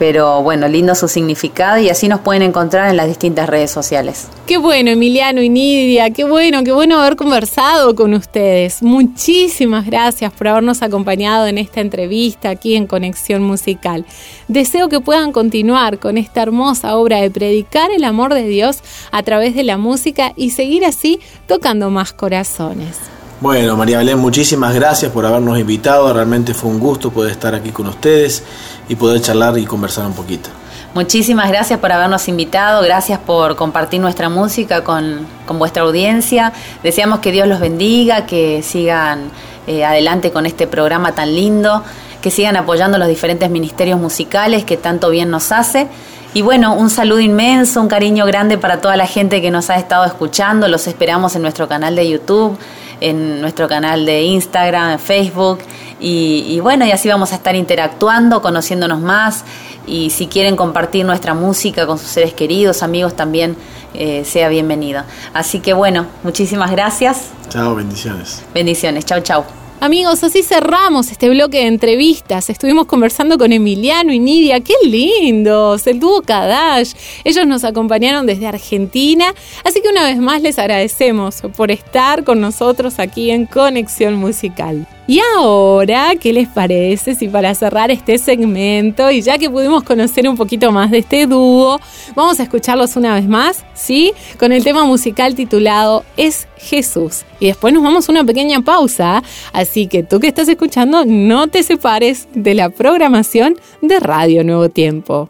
pero 0.00 0.42
bueno, 0.42 0.66
lindo 0.66 0.94
su 0.94 1.08
significado 1.08 1.78
y 1.78 1.90
así 1.90 2.08
nos 2.08 2.20
pueden 2.20 2.40
encontrar 2.40 2.88
en 2.88 2.96
las 2.96 3.06
distintas 3.06 3.50
redes 3.50 3.70
sociales. 3.70 4.28
Qué 4.46 4.56
bueno, 4.56 4.90
Emiliano 4.90 5.42
y 5.42 5.50
Nidia, 5.50 6.08
qué 6.08 6.24
bueno, 6.24 6.64
qué 6.64 6.72
bueno 6.72 6.98
haber 6.98 7.16
conversado 7.16 7.94
con 7.94 8.14
ustedes. 8.14 8.82
Muchísimas 8.82 9.84
gracias 9.84 10.32
por 10.32 10.48
habernos 10.48 10.80
acompañado 10.80 11.46
en 11.46 11.58
esta 11.58 11.82
entrevista 11.82 12.48
aquí 12.48 12.76
en 12.76 12.86
Conexión 12.86 13.42
Musical. 13.42 14.06
Deseo 14.48 14.88
que 14.88 15.00
puedan 15.00 15.32
continuar 15.32 15.98
con 15.98 16.16
esta 16.16 16.40
hermosa 16.40 16.96
obra 16.96 17.20
de 17.20 17.30
predicar 17.30 17.90
el 17.90 18.04
amor 18.04 18.32
de 18.32 18.44
Dios 18.44 18.78
a 19.12 19.22
través 19.22 19.54
de 19.54 19.64
la 19.64 19.76
música 19.76 20.32
y 20.34 20.52
seguir 20.52 20.86
así 20.86 21.20
tocando 21.46 21.90
más 21.90 22.14
corazones. 22.14 23.19
Bueno, 23.40 23.74
María 23.74 23.96
Belén, 23.96 24.18
muchísimas 24.18 24.74
gracias 24.74 25.10
por 25.10 25.24
habernos 25.24 25.58
invitado. 25.58 26.12
Realmente 26.12 26.52
fue 26.52 26.68
un 26.68 26.78
gusto 26.78 27.10
poder 27.10 27.32
estar 27.32 27.54
aquí 27.54 27.70
con 27.70 27.86
ustedes 27.86 28.42
y 28.86 28.96
poder 28.96 29.22
charlar 29.22 29.56
y 29.56 29.64
conversar 29.64 30.04
un 30.04 30.12
poquito. 30.12 30.50
Muchísimas 30.92 31.48
gracias 31.48 31.78
por 31.78 31.90
habernos 31.90 32.28
invitado, 32.28 32.82
gracias 32.82 33.18
por 33.18 33.56
compartir 33.56 33.98
nuestra 33.98 34.28
música 34.28 34.84
con, 34.84 35.26
vuestra 35.54 35.84
audiencia. 35.84 36.52
Deseamos 36.82 37.20
que 37.20 37.32
Dios 37.32 37.48
los 37.48 37.60
bendiga, 37.60 38.26
que 38.26 38.62
sigan 38.62 39.30
eh, 39.66 39.86
adelante 39.86 40.32
con 40.32 40.44
este 40.44 40.66
programa 40.66 41.12
tan 41.12 41.34
lindo, 41.34 41.82
que 42.20 42.30
sigan 42.30 42.58
apoyando 42.58 42.98
los 42.98 43.08
diferentes 43.08 43.48
ministerios 43.48 43.98
musicales 43.98 44.66
que 44.66 44.76
tanto 44.76 45.08
bien 45.08 45.30
nos 45.30 45.50
hace. 45.50 45.88
Y 46.34 46.42
bueno, 46.42 46.74
un 46.74 46.90
saludo 46.90 47.20
inmenso, 47.20 47.80
un 47.80 47.88
cariño 47.88 48.26
grande 48.26 48.58
para 48.58 48.82
toda 48.82 48.98
la 48.98 49.06
gente 49.06 49.40
que 49.40 49.50
nos 49.50 49.70
ha 49.70 49.76
estado 49.76 50.04
escuchando. 50.04 50.68
Los 50.68 50.86
esperamos 50.86 51.34
en 51.36 51.42
nuestro 51.42 51.68
canal 51.68 51.96
de 51.96 52.08
YouTube 52.08 52.58
en 53.00 53.40
nuestro 53.40 53.68
canal 53.68 54.06
de 54.06 54.22
Instagram, 54.22 54.98
Facebook. 54.98 55.60
Y, 55.98 56.58
bueno, 56.60 56.86
y 56.86 56.92
así 56.92 57.08
vamos 57.08 57.32
a 57.32 57.36
estar 57.36 57.54
interactuando, 57.54 58.40
conociéndonos 58.40 59.00
más. 59.00 59.44
Y 59.86 60.10
si 60.10 60.28
quieren 60.28 60.56
compartir 60.56 61.04
nuestra 61.04 61.34
música 61.34 61.86
con 61.86 61.98
sus 61.98 62.08
seres 62.08 62.32
queridos, 62.32 62.82
amigos, 62.82 63.14
también 63.16 63.56
eh, 63.94 64.24
sea 64.24 64.48
bienvenido. 64.48 65.02
Así 65.34 65.60
que 65.60 65.74
bueno, 65.74 66.06
muchísimas 66.22 66.70
gracias. 66.70 67.30
Chao, 67.48 67.74
bendiciones. 67.74 68.42
Bendiciones, 68.54 69.04
chao, 69.04 69.20
chao. 69.20 69.69
Amigos, 69.82 70.22
así 70.22 70.42
cerramos 70.42 71.10
este 71.10 71.30
bloque 71.30 71.60
de 71.60 71.66
entrevistas. 71.66 72.50
Estuvimos 72.50 72.84
conversando 72.84 73.38
con 73.38 73.50
Emiliano 73.50 74.12
y 74.12 74.18
Nidia. 74.18 74.60
¡Qué 74.60 74.74
lindos! 74.84 75.86
El 75.86 75.98
dúo 75.98 76.20
Kadash. 76.20 76.92
Ellos 77.24 77.46
nos 77.46 77.64
acompañaron 77.64 78.26
desde 78.26 78.46
Argentina. 78.46 79.34
Así 79.64 79.80
que 79.80 79.88
una 79.88 80.04
vez 80.04 80.18
más 80.18 80.42
les 80.42 80.58
agradecemos 80.58 81.40
por 81.56 81.70
estar 81.70 82.24
con 82.24 82.42
nosotros 82.42 82.98
aquí 82.98 83.30
en 83.30 83.46
Conexión 83.46 84.16
Musical. 84.16 84.86
Y 85.10 85.20
ahora, 85.36 86.12
¿qué 86.20 86.32
les 86.32 86.46
parece 86.46 87.16
si 87.16 87.26
para 87.26 87.52
cerrar 87.56 87.90
este 87.90 88.16
segmento 88.16 89.10
y 89.10 89.22
ya 89.22 89.38
que 89.38 89.50
pudimos 89.50 89.82
conocer 89.82 90.28
un 90.28 90.36
poquito 90.36 90.70
más 90.70 90.92
de 90.92 90.98
este 90.98 91.26
dúo, 91.26 91.80
vamos 92.14 92.38
a 92.38 92.44
escucharlos 92.44 92.94
una 92.94 93.14
vez 93.14 93.26
más, 93.26 93.64
¿sí? 93.74 94.12
Con 94.38 94.52
el 94.52 94.62
tema 94.62 94.84
musical 94.84 95.34
titulado 95.34 96.04
Es 96.16 96.46
Jesús. 96.58 97.24
Y 97.40 97.48
después 97.48 97.74
nos 97.74 97.82
vamos 97.82 98.08
a 98.08 98.12
una 98.12 98.22
pequeña 98.22 98.60
pausa, 98.60 99.24
así 99.52 99.88
que 99.88 100.04
tú 100.04 100.20
que 100.20 100.28
estás 100.28 100.48
escuchando 100.48 101.04
no 101.04 101.48
te 101.48 101.64
separes 101.64 102.28
de 102.32 102.54
la 102.54 102.70
programación 102.70 103.56
de 103.82 103.98
Radio 103.98 104.44
Nuevo 104.44 104.68
Tiempo. 104.68 105.28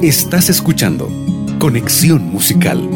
Estás 0.00 0.48
escuchando 0.48 1.10
Conexión 1.58 2.22
Musical. 2.32 2.88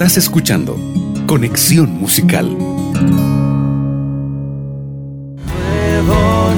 Estás 0.00 0.16
escuchando 0.16 0.78
Conexión 1.26 1.90
Musical. 2.00 2.56
Nuevo 2.56 2.94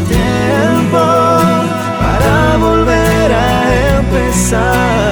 tiempo 0.06 1.00
para 1.98 2.56
volver 2.58 3.32
a 3.32 3.98
empezar. 3.98 5.11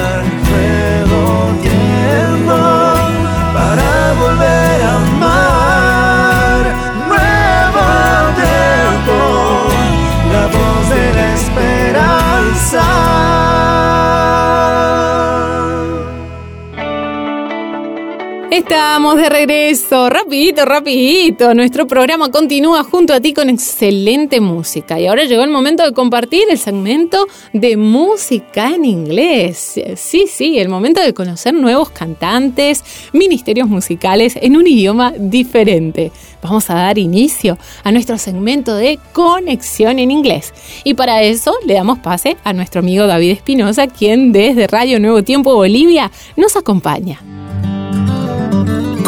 Estamos 18.50 19.16
de 19.16 19.28
regreso, 19.28 20.10
rapidito, 20.10 20.64
rapidito. 20.64 21.54
Nuestro 21.54 21.86
programa 21.86 22.32
continúa 22.32 22.82
junto 22.82 23.14
a 23.14 23.20
ti 23.20 23.32
con 23.32 23.48
excelente 23.48 24.40
música. 24.40 24.98
Y 24.98 25.06
ahora 25.06 25.22
llegó 25.22 25.44
el 25.44 25.50
momento 25.50 25.84
de 25.84 25.92
compartir 25.92 26.42
el 26.50 26.58
segmento 26.58 27.28
de 27.52 27.76
música 27.76 28.74
en 28.74 28.84
inglés. 28.84 29.80
Sí, 29.94 30.26
sí, 30.26 30.58
el 30.58 30.68
momento 30.68 31.00
de 31.00 31.14
conocer 31.14 31.54
nuevos 31.54 31.90
cantantes, 31.90 32.82
ministerios 33.12 33.68
musicales 33.68 34.36
en 34.42 34.56
un 34.56 34.66
idioma 34.66 35.12
diferente. 35.16 36.10
Vamos 36.42 36.70
a 36.70 36.74
dar 36.74 36.98
inicio 36.98 37.56
a 37.84 37.92
nuestro 37.92 38.18
segmento 38.18 38.74
de 38.74 38.98
conexión 39.12 40.00
en 40.00 40.10
inglés. 40.10 40.52
Y 40.82 40.94
para 40.94 41.22
eso 41.22 41.54
le 41.64 41.74
damos 41.74 42.00
pase 42.00 42.36
a 42.42 42.52
nuestro 42.52 42.80
amigo 42.80 43.06
David 43.06 43.30
Espinosa, 43.30 43.86
quien 43.86 44.32
desde 44.32 44.66
Radio 44.66 44.98
Nuevo 44.98 45.22
Tiempo 45.22 45.54
Bolivia 45.54 46.10
nos 46.36 46.56
acompaña. 46.56 47.20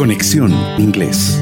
Conexión 0.02 0.50
Inglés. 0.80 1.40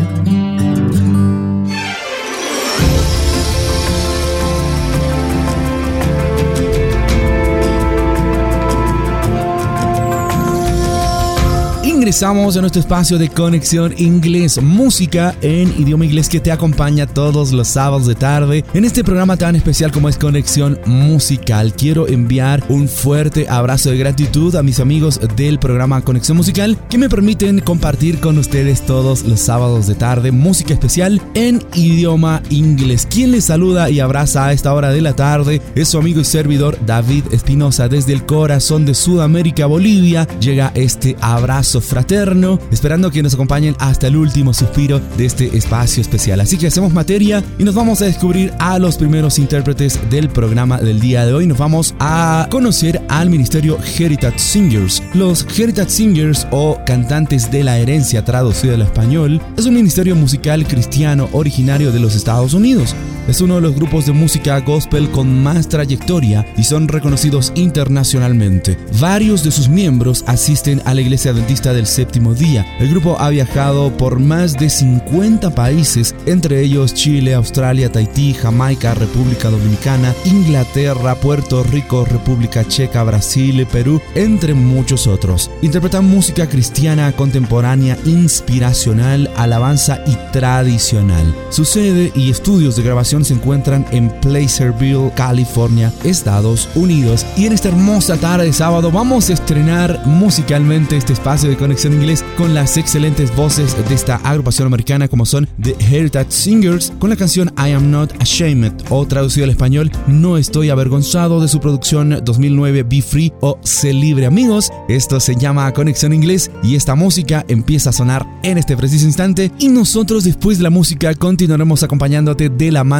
Ingresamos 12.01 12.57
a 12.57 12.63
nuestro 12.63 12.81
espacio 12.81 13.19
de 13.19 13.29
conexión 13.29 13.93
inglés, 13.99 14.59
música 14.63 15.37
en 15.43 15.69
idioma 15.79 16.07
inglés 16.07 16.31
que 16.31 16.41
te 16.41 16.51
acompaña 16.51 17.07
todos 17.07 17.53
los 17.53 17.69
sábados 17.69 18.07
de 18.07 18.15
tarde. 18.15 18.65
En 18.73 18.87
este 18.87 19.05
programa 19.05 19.37
tan 19.37 19.55
especial 19.55 19.93
como 19.93 20.09
es 20.09 20.17
Conexión 20.17 20.81
Musical, 20.87 21.75
quiero 21.75 22.09
enviar 22.09 22.65
un 22.71 22.89
fuerte 22.89 23.51
abrazo 23.51 23.91
de 23.91 23.99
gratitud 23.99 24.57
a 24.57 24.63
mis 24.63 24.81
amigos 24.81 25.21
del 25.37 25.59
programa 25.59 26.01
Conexión 26.01 26.39
Musical 26.39 26.79
que 26.89 26.97
me 26.97 27.11
permiten 27.11 27.61
compartir 27.61 28.19
con 28.19 28.39
ustedes 28.39 28.81
todos 28.81 29.25
los 29.25 29.39
sábados 29.41 29.87
de 29.87 29.95
tarde 29.95 30.33
música 30.33 30.73
especial 30.73 31.21
en 31.35 31.63
idioma 31.75 32.43
inglés. 32.49 33.07
Quien 33.11 33.31
les 33.31 33.45
saluda 33.45 33.91
y 33.91 34.01
abraza 34.01 34.47
a 34.47 34.55
esta 34.55 34.73
hora 34.73 34.91
de 34.91 35.03
la 35.03 35.17
tarde 35.17 35.61
es 35.75 35.89
su 35.89 35.99
amigo 35.99 36.21
y 36.21 36.25
servidor 36.25 36.79
David 36.87 37.25
Espinosa 37.31 37.89
desde 37.89 38.15
el 38.15 38.25
corazón 38.25 38.87
de 38.87 38.95
Sudamérica, 38.95 39.67
Bolivia. 39.67 40.27
Llega 40.41 40.73
este 40.75 41.15
abrazo 41.21 41.83
fraterno, 41.90 42.59
esperando 42.70 43.11
que 43.11 43.22
nos 43.22 43.35
acompañen 43.35 43.76
hasta 43.79 44.07
el 44.07 44.16
último 44.16 44.55
suspiro 44.55 45.00
de 45.18 45.26
este 45.26 45.57
espacio 45.57 46.00
especial. 46.00 46.40
Así 46.40 46.57
que 46.57 46.68
hacemos 46.68 46.92
materia 46.92 47.44
y 47.59 47.64
nos 47.64 47.74
vamos 47.74 48.00
a 48.00 48.07
descubrir 48.07 48.53
a 48.59 48.79
los 48.79 48.96
primeros 48.96 49.38
intérpretes 49.38 49.98
del 50.09 50.29
programa 50.29 50.79
del 50.79 51.00
día 51.00 51.26
de 51.26 51.35
hoy. 51.35 51.46
Nos 51.46 51.59
vamos 51.59 51.94
a 51.98 52.46
conocer 52.50 53.03
al 53.09 53.29
ministerio 53.29 53.76
Heritage 53.98 54.38
Singers. 54.38 55.03
Los 55.14 55.46
Heritage 55.59 55.90
Singers 55.90 56.46
o 56.50 56.79
cantantes 56.87 57.50
de 57.50 57.64
la 57.64 57.79
herencia 57.79 58.24
traducido 58.24 58.74
al 58.74 58.83
español 58.83 59.40
es 59.57 59.66
un 59.66 59.74
ministerio 59.74 60.14
musical 60.14 60.66
cristiano 60.66 61.29
originario 61.33 61.92
de 61.92 62.00
los 62.00 62.14
Estados 62.14 62.55
Unidos. 62.55 62.94
Es 63.29 63.41
uno 63.41 63.57
de 63.57 63.61
los 63.61 63.75
grupos 63.75 64.07
de 64.07 64.13
música 64.13 64.59
gospel 64.61 65.11
con 65.11 65.43
más 65.43 65.69
trayectoria 65.69 66.47
y 66.57 66.65
son 66.65 66.89
reconocidos 66.89 67.53
internacionalmente. 67.55 68.77
Varios 68.99 69.45
de 69.45 69.51
sus 69.51 69.69
miembros 69.69 70.25
asisten 70.27 70.83
a 70.85 70.95
la 70.95 71.01
iglesia 71.01 71.31
adventista 71.31 71.73
del 71.73 71.87
séptimo 71.87 72.35
día. 72.35 72.67
El 72.81 72.91
grupo 72.91 73.17
ha 73.21 73.29
viajado 73.31 73.97
por 73.97 74.19
más 74.19 74.55
de 74.55 74.69
50 74.69 75.55
países, 75.55 76.15
entre 76.27 76.63
ellos 76.63 76.95
Chile, 76.95 77.35
Australia, 77.35 77.93
Tahití, 77.93 78.35
Jamaica, 78.35 78.95
República 78.95 79.51
Dominicana, 79.51 80.15
Inglaterra, 80.25 81.15
Puerto 81.15 81.63
Rico, 81.63 82.05
República 82.05 82.67
Checa, 82.67 83.03
Brasil, 83.05 83.67
Perú, 83.71 84.01
entre 84.15 84.55
muchos 84.55 85.07
otros. 85.07 85.51
Interpretan 85.63 86.05
música 86.05 86.49
cristiana 86.49 87.13
contemporánea, 87.13 87.97
inspiracional, 88.05 89.31
alabanza 89.37 90.03
y 90.07 90.17
tradicional. 90.33 91.35
Su 91.51 91.65
sede 91.65 92.13
y 92.15 92.31
estudios 92.31 92.77
de 92.77 92.83
grabación 92.83 93.10
se 93.11 93.35
encuentran 93.35 93.85
en 93.90 94.09
Placerville, 94.20 95.11
California, 95.16 95.92
Estados 96.05 96.68
Unidos. 96.77 97.27
Y 97.37 97.46
en 97.46 97.53
esta 97.53 97.68
hermosa 97.68 98.16
tarde 98.16 98.46
de 98.46 98.53
sábado 98.53 98.92
vamos 98.92 99.29
a 99.29 99.33
estrenar 99.33 100.01
musicalmente 100.07 100.96
este 100.96 101.12
espacio 101.12 101.51
de 101.51 101.57
conexión 101.57 101.92
inglés 101.92 102.25
con 102.38 102.55
las 102.55 102.77
excelentes 102.77 103.35
voces 103.35 103.77
de 103.88 103.94
esta 103.94 104.16
agrupación 104.16 104.66
americana 104.66 105.09
como 105.09 105.27
son 105.27 105.49
The 105.61 105.75
Heritage 105.81 106.31
Singers 106.31 106.92
con 107.01 107.11
la 107.11 107.16
canción 107.16 107.53
I 107.59 107.73
Am 107.73 107.90
Not 107.90 108.12
Ashamed 108.23 108.73
o 108.90 109.05
traducido 109.07 109.44
al 109.44 109.51
español 109.51 109.90
No 110.07 110.37
estoy 110.37 110.70
avergonzado 110.70 111.40
de 111.40 111.49
su 111.49 111.59
producción 111.59 112.20
2009 112.25 112.85
Be 112.85 113.03
Free 113.03 113.33
o 113.40 113.59
Se 113.64 113.92
Libre 113.92 114.27
amigos. 114.27 114.70
Esto 114.88 115.18
se 115.18 115.35
llama 115.35 115.73
Conexión 115.73 116.12
Inglés 116.12 116.51
y 116.62 116.77
esta 116.77 116.94
música 116.94 117.44
empieza 117.49 117.90
a 117.90 117.92
sonar 117.92 118.25
en 118.44 118.59
este 118.59 118.77
preciso 118.77 119.07
instante 119.07 119.51
y 119.59 119.68
nosotros 119.68 120.25
después 120.25 120.59
de 120.59 120.64
la 120.64 120.70
música 120.70 121.14
continuaremos 121.14 121.83
acompañándote 121.83 122.49
de 122.49 122.70
la 122.70 122.85
mano 122.85 123.00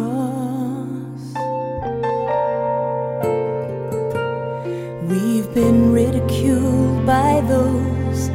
Ridiculed 5.81 7.05
by 7.05 7.41
those 7.47 8.29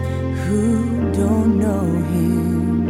who 0.44 1.12
don't 1.12 1.58
know 1.58 1.86
Him, 2.12 2.88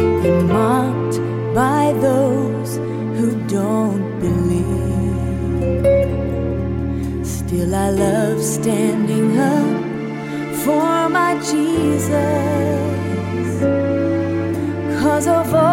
and 0.00 0.48
mocked 0.48 1.18
by 1.54 1.92
those 2.00 2.76
who 3.16 3.28
don't 3.46 4.18
believe. 4.20 4.66
Still, 7.26 7.74
I 7.74 7.90
love 7.90 8.42
standing 8.42 9.38
up 9.38 9.84
for 10.64 11.08
my 11.08 11.34
Jesus, 11.50 12.10
cause 15.00 15.26
of 15.26 15.54
all 15.54 15.69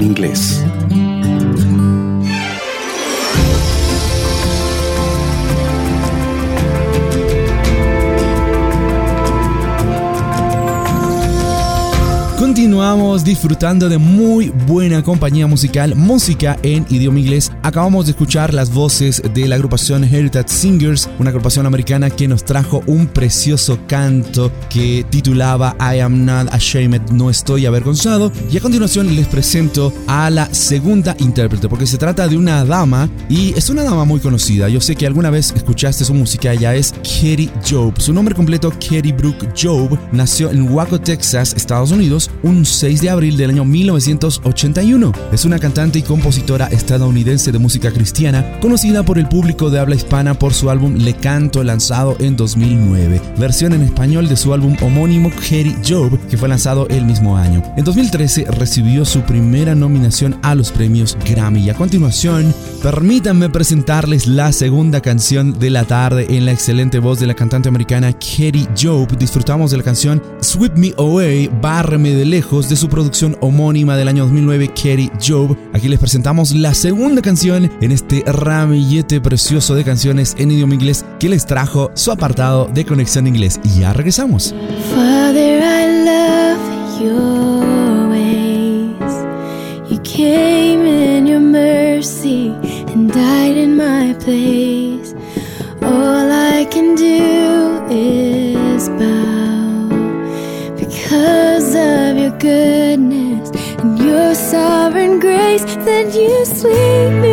Inglés. 0.00 0.53
Disfrutando 13.44 13.90
de 13.90 13.98
muy 13.98 14.48
buena 14.66 15.02
compañía 15.02 15.46
musical, 15.46 15.94
música 15.94 16.56
en 16.62 16.86
idioma 16.88 17.20
inglés. 17.20 17.52
Acabamos 17.62 18.06
de 18.06 18.12
escuchar 18.12 18.54
las 18.54 18.72
voces 18.72 19.20
de 19.34 19.46
la 19.46 19.56
agrupación 19.56 20.02
Heritage 20.02 20.48
Singers, 20.48 21.10
una 21.18 21.28
agrupación 21.28 21.66
americana 21.66 22.08
que 22.08 22.26
nos 22.26 22.42
trajo 22.42 22.82
un 22.86 23.06
precioso 23.06 23.78
canto 23.86 24.50
que 24.70 25.04
titulaba 25.10 25.76
I 25.78 26.00
am 26.00 26.24
not 26.24 26.54
ashamed, 26.54 27.02
no 27.10 27.28
estoy 27.28 27.66
avergonzado. 27.66 28.32
Y 28.50 28.56
a 28.56 28.62
continuación 28.62 29.14
les 29.14 29.26
presento 29.26 29.92
a 30.06 30.30
la 30.30 30.46
segunda 30.54 31.14
intérprete, 31.18 31.68
porque 31.68 31.86
se 31.86 31.98
trata 31.98 32.26
de 32.26 32.38
una 32.38 32.64
dama 32.64 33.10
y 33.28 33.52
es 33.58 33.68
una 33.68 33.84
dama 33.84 34.06
muy 34.06 34.20
conocida. 34.20 34.70
Yo 34.70 34.80
sé 34.80 34.96
que 34.96 35.06
alguna 35.06 35.28
vez 35.28 35.52
escuchaste 35.54 36.06
su 36.06 36.14
música, 36.14 36.50
ella 36.54 36.74
es 36.74 36.92
Katie 37.02 37.50
Job. 37.68 37.92
Su 38.00 38.14
nombre 38.14 38.34
completo, 38.34 38.70
Katie 38.70 39.12
Brooke 39.12 39.50
Job, 39.54 39.98
nació 40.12 40.50
en 40.50 40.70
Waco, 40.70 40.98
Texas, 40.98 41.52
Estados 41.54 41.90
Unidos 41.90 42.30
un 42.42 42.64
6 42.64 43.02
de 43.02 43.10
abril 43.10 43.33
del 43.36 43.50
año 43.50 43.64
1981. 43.64 45.12
Es 45.32 45.44
una 45.44 45.58
cantante 45.58 45.98
y 45.98 46.02
compositora 46.02 46.66
estadounidense 46.66 47.52
de 47.52 47.58
música 47.58 47.90
cristiana, 47.90 48.58
conocida 48.60 49.02
por 49.02 49.18
el 49.18 49.28
público 49.28 49.70
de 49.70 49.78
habla 49.78 49.94
hispana 49.94 50.34
por 50.34 50.54
su 50.54 50.70
álbum 50.70 50.96
Le 50.96 51.14
Canto 51.14 51.62
lanzado 51.64 52.16
en 52.20 52.36
2009, 52.36 53.20
versión 53.38 53.72
en 53.72 53.82
español 53.82 54.28
de 54.28 54.36
su 54.36 54.52
álbum 54.52 54.76
homónimo 54.82 55.30
Katie 55.30 55.76
Job, 55.86 56.18
que 56.28 56.36
fue 56.36 56.48
lanzado 56.48 56.86
el 56.88 57.04
mismo 57.04 57.36
año. 57.36 57.62
En 57.76 57.84
2013 57.84 58.46
recibió 58.58 59.04
su 59.04 59.22
primera 59.22 59.74
nominación 59.74 60.38
a 60.42 60.54
los 60.54 60.70
premios 60.70 61.16
Grammy 61.28 61.60
y 61.60 61.70
a 61.70 61.74
continuación, 61.74 62.54
permítanme 62.82 63.50
presentarles 63.50 64.26
la 64.26 64.52
segunda 64.52 65.00
canción 65.00 65.58
de 65.58 65.70
la 65.70 65.84
tarde 65.84 66.26
en 66.30 66.44
la 66.44 66.52
excelente 66.52 66.98
voz 66.98 67.20
de 67.20 67.26
la 67.26 67.34
cantante 67.34 67.68
americana 67.68 68.12
Katie 68.12 68.68
Job. 68.80 69.16
Disfrutamos 69.18 69.70
de 69.70 69.78
la 69.78 69.82
canción 69.82 70.22
Sweep 70.40 70.76
Me 70.76 70.92
Away, 70.98 71.50
Bárreme 71.60 72.10
de 72.10 72.24
lejos 72.24 72.68
de 72.68 72.76
su 72.76 72.88
producción 72.88 73.23
homónima 73.40 73.96
del 73.96 74.08
año 74.08 74.24
2009, 74.24 74.68
Katie 74.68 75.10
Job. 75.20 75.56
Aquí 75.72 75.88
les 75.88 75.98
presentamos 75.98 76.54
la 76.54 76.74
segunda 76.74 77.22
canción 77.22 77.70
en 77.80 77.92
este 77.92 78.22
ramillete 78.26 79.20
precioso 79.20 79.74
de 79.74 79.84
canciones 79.84 80.34
en 80.38 80.50
idioma 80.50 80.74
inglés 80.74 81.04
que 81.18 81.28
les 81.28 81.46
trajo 81.46 81.90
su 81.94 82.10
apartado 82.10 82.68
de 82.72 82.84
conexión 82.84 83.26
inglés. 83.26 83.60
Y 83.64 83.80
ya 83.80 83.92
regresamos. 83.92 84.54
Father, 84.94 85.62
I 85.62 86.04
love 86.04 87.00
your 87.00 88.10
ways. 88.10 89.90
You 89.90 90.00
came 90.02 90.86
in 90.86 91.26
your 91.26 91.40
mercy 91.40 92.52
and 92.92 93.10
died 93.10 93.56
in 93.56 93.76
my 93.76 94.14
place. 94.22 94.73
You 106.64 107.23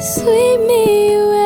sweep 0.00 0.60
me 0.60 1.14
away. 1.14 1.37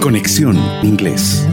Conexión 0.00 0.56
Inglés. 0.82 1.49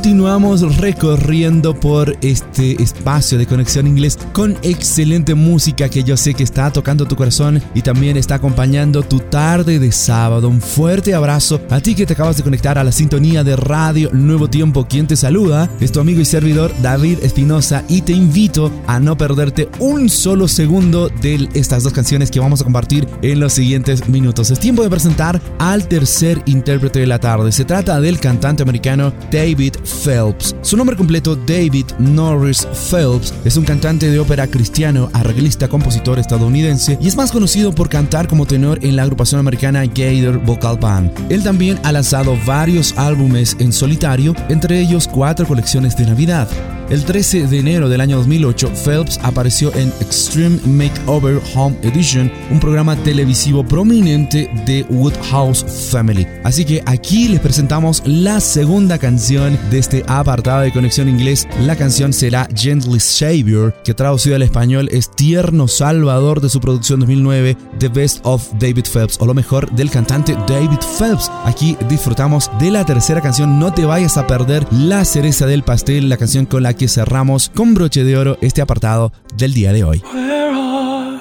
Continuamos 0.00 0.78
recorriendo 0.78 1.78
por 1.78 2.16
este 2.22 2.82
espacio 2.82 3.36
de 3.36 3.44
conexión 3.44 3.86
inglés 3.86 4.18
con 4.32 4.56
excelente 4.62 5.34
música 5.34 5.90
que 5.90 6.02
yo 6.02 6.16
sé 6.16 6.32
que 6.32 6.42
está 6.42 6.72
tocando 6.72 7.04
tu 7.04 7.16
corazón 7.16 7.62
y 7.74 7.82
también 7.82 8.16
está 8.16 8.36
acompañando 8.36 9.02
tu 9.02 9.18
tarde 9.18 9.78
de 9.78 9.92
sábado. 9.92 10.48
Un 10.48 10.62
fuerte 10.62 11.12
abrazo 11.12 11.60
a 11.68 11.80
ti 11.80 11.94
que 11.94 12.06
te 12.06 12.14
acabas 12.14 12.38
de 12.38 12.42
conectar 12.42 12.78
a 12.78 12.84
la 12.84 12.92
sintonía 12.92 13.44
de 13.44 13.56
Radio 13.56 14.08
Nuevo 14.14 14.48
Tiempo. 14.48 14.86
Quien 14.88 15.06
te 15.06 15.16
saluda 15.16 15.68
es 15.80 15.92
tu 15.92 16.00
amigo 16.00 16.22
y 16.22 16.24
servidor 16.24 16.72
David 16.80 17.18
Espinosa 17.22 17.84
y 17.86 18.00
te 18.00 18.12
invito 18.12 18.72
a 18.86 19.00
no 19.00 19.18
perderte 19.18 19.68
un 19.80 20.08
solo 20.08 20.48
segundo 20.48 21.10
de 21.20 21.46
estas 21.52 21.82
dos 21.82 21.92
canciones 21.92 22.30
que 22.30 22.40
vamos 22.40 22.62
a 22.62 22.64
compartir 22.64 23.06
en 23.20 23.38
los 23.38 23.52
siguientes 23.52 24.08
minutos. 24.08 24.50
Es 24.50 24.60
tiempo 24.60 24.82
de 24.82 24.88
presentar 24.88 25.42
al 25.58 25.88
tercer 25.88 26.40
intérprete 26.46 27.00
de 27.00 27.06
la 27.06 27.18
tarde. 27.18 27.52
Se 27.52 27.66
trata 27.66 28.00
del 28.00 28.18
cantante 28.18 28.62
americano 28.62 29.12
David 29.30 29.74
Phelps. 29.92 30.54
Su 30.62 30.76
nombre 30.76 30.96
completo, 30.96 31.36
David 31.36 31.86
Norris 31.98 32.66
Phelps, 32.90 33.34
es 33.44 33.56
un 33.56 33.64
cantante 33.64 34.10
de 34.10 34.18
ópera 34.18 34.46
cristiano, 34.46 35.10
arreglista, 35.12 35.68
compositor 35.68 36.18
estadounidense 36.18 36.98
y 37.00 37.08
es 37.08 37.16
más 37.16 37.32
conocido 37.32 37.72
por 37.72 37.88
cantar 37.88 38.28
como 38.28 38.46
tenor 38.46 38.78
en 38.82 38.96
la 38.96 39.02
agrupación 39.02 39.40
americana 39.40 39.84
Gator 39.86 40.38
Vocal 40.38 40.78
Band. 40.78 41.12
Él 41.30 41.42
también 41.42 41.78
ha 41.82 41.92
lanzado 41.92 42.36
varios 42.46 42.96
álbumes 42.96 43.56
en 43.58 43.72
solitario, 43.72 44.34
entre 44.48 44.80
ellos 44.80 45.08
cuatro 45.08 45.46
colecciones 45.46 45.96
de 45.96 46.06
Navidad. 46.06 46.48
El 46.90 47.04
13 47.04 47.46
de 47.46 47.60
enero 47.60 47.88
del 47.88 48.00
año 48.00 48.16
2008, 48.16 48.72
Phelps 48.84 49.20
apareció 49.22 49.72
en 49.76 49.90
Extreme 50.00 50.58
Makeover 50.66 51.40
Home 51.54 51.76
Edition, 51.82 52.32
un 52.50 52.58
programa 52.58 52.96
televisivo 52.96 53.64
prominente 53.64 54.50
de 54.66 54.84
Woodhouse 54.90 55.64
Family. 55.92 56.26
Así 56.42 56.64
que 56.64 56.82
aquí 56.86 57.28
les 57.28 57.38
presentamos 57.38 58.02
la 58.06 58.40
segunda 58.40 58.98
canción 58.98 59.56
de 59.70 59.78
este 59.78 60.02
apartado 60.08 60.62
de 60.62 60.72
conexión 60.72 61.08
inglés. 61.08 61.46
La 61.60 61.76
canción 61.76 62.12
será 62.12 62.48
Gently 62.56 62.98
Savior, 62.98 63.72
que 63.84 63.94
traducido 63.94 64.34
al 64.34 64.42
español 64.42 64.88
es 64.90 65.12
Tierno 65.14 65.68
Salvador 65.68 66.40
de 66.40 66.48
su 66.48 66.58
producción 66.58 66.98
2009, 66.98 67.56
The 67.78 67.88
Best 67.88 68.18
of 68.24 68.48
David 68.58 68.86
Phelps, 68.92 69.16
o 69.20 69.26
lo 69.26 69.34
mejor 69.34 69.70
del 69.76 69.92
cantante 69.92 70.36
David 70.48 70.80
Phelps. 70.98 71.30
Aquí 71.44 71.76
disfrutamos 71.88 72.50
de 72.58 72.72
la 72.72 72.84
tercera 72.84 73.20
canción, 73.20 73.60
no 73.60 73.72
te 73.72 73.84
vayas 73.84 74.16
a 74.16 74.26
perder 74.26 74.66
la 74.72 75.04
cereza 75.04 75.46
del 75.46 75.62
pastel, 75.62 76.08
la 76.08 76.16
canción 76.16 76.46
con 76.46 76.64
la 76.64 76.79
que 76.80 76.88
cerramos 76.88 77.52
con 77.54 77.74
broche 77.74 78.02
de 78.04 78.16
oro 78.16 78.38
este 78.40 78.62
apartado 78.62 79.12
del 79.36 79.52
día 79.52 79.70
de 79.70 79.84
hoy. 79.84 80.02
Where 80.14 80.50
are 80.50 81.20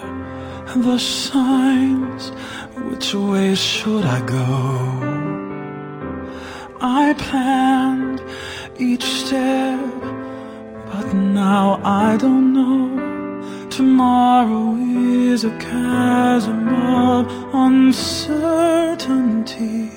the 0.74 0.98
signs? 0.98 2.32
Which 2.90 3.14
way 3.14 3.58
should 3.58 4.06
I 4.06 4.22
go? 4.22 4.38
I 6.80 7.14
planned 7.16 8.22
each 8.80 9.04
step, 9.04 9.82
but 10.94 11.14
now 11.14 11.82
I 11.84 12.16
don't 12.16 12.54
know. 12.54 13.68
Tomorrow 13.70 14.78
is 14.78 15.44
a 15.44 15.52
chasm 15.58 16.70
of 16.70 17.28
uncertainty, 17.54 19.92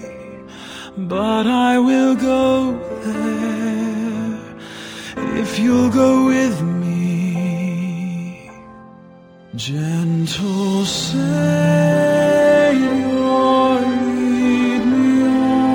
but 0.97 1.47
I 1.47 1.79
will 1.79 2.17
go 2.17 2.77
there 3.05 3.52
if 5.37 5.59
you'll 5.59 5.91
go 5.91 6.27
with 6.27 6.61
me. 6.63 8.49
Gentle 9.55 10.85
Savior, 10.85 11.23
lead 14.07 14.83
me 14.87 15.23
on. 15.25 15.67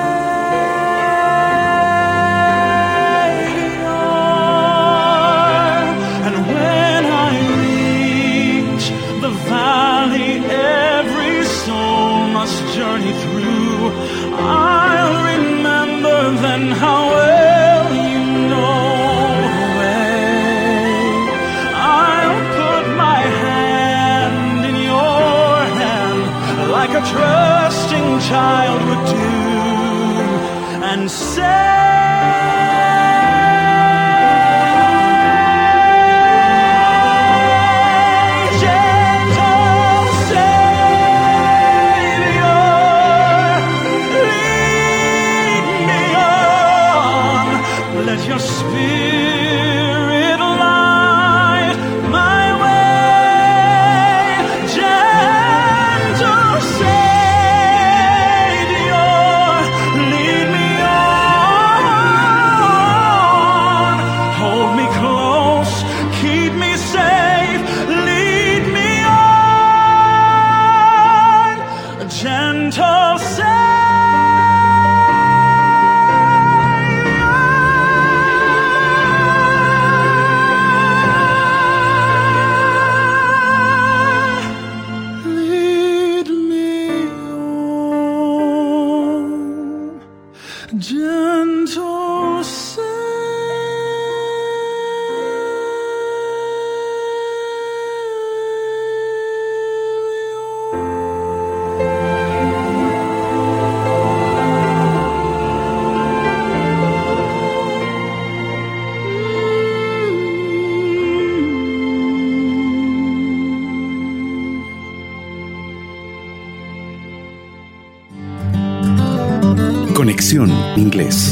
Conexión 121.01 121.30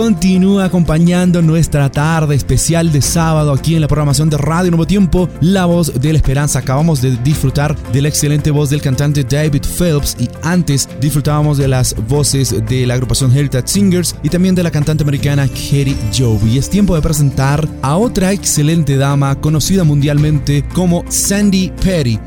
continúa 0.00 0.64
acompañando 0.64 1.42
nuestra 1.42 1.90
tarde 1.90 2.34
especial 2.34 2.90
de 2.90 3.02
sábado 3.02 3.52
aquí 3.52 3.74
en 3.74 3.82
la 3.82 3.86
programación 3.86 4.30
de 4.30 4.38
Radio 4.38 4.70
Nuevo 4.70 4.86
Tiempo, 4.86 5.28
La 5.42 5.66
Voz 5.66 5.92
de 6.00 6.14
la 6.14 6.16
Esperanza. 6.16 6.60
Acabamos 6.60 7.02
de 7.02 7.18
disfrutar 7.18 7.76
de 7.92 8.00
la 8.00 8.08
excelente 8.08 8.50
voz 8.50 8.70
del 8.70 8.80
cantante 8.80 9.24
David 9.24 9.60
Phelps 9.62 10.16
y 10.18 10.26
antes 10.40 10.88
disfrutábamos 11.02 11.58
de 11.58 11.68
las 11.68 11.94
voces 12.08 12.64
de 12.66 12.86
la 12.86 12.94
agrupación 12.94 13.30
Heritage 13.36 13.68
Singers 13.68 14.16
y 14.22 14.30
también 14.30 14.54
de 14.54 14.62
la 14.62 14.70
cantante 14.70 15.02
americana 15.02 15.46
Katie 15.46 15.94
Joe. 16.16 16.38
Y 16.46 16.56
es 16.56 16.70
tiempo 16.70 16.94
de 16.94 17.02
presentar 17.02 17.68
a 17.82 17.98
otra 17.98 18.32
excelente 18.32 18.96
dama 18.96 19.38
conocida 19.38 19.84
mundialmente 19.84 20.64
como 20.72 21.04
Sandy 21.10 21.74
Petty. 21.84 22.18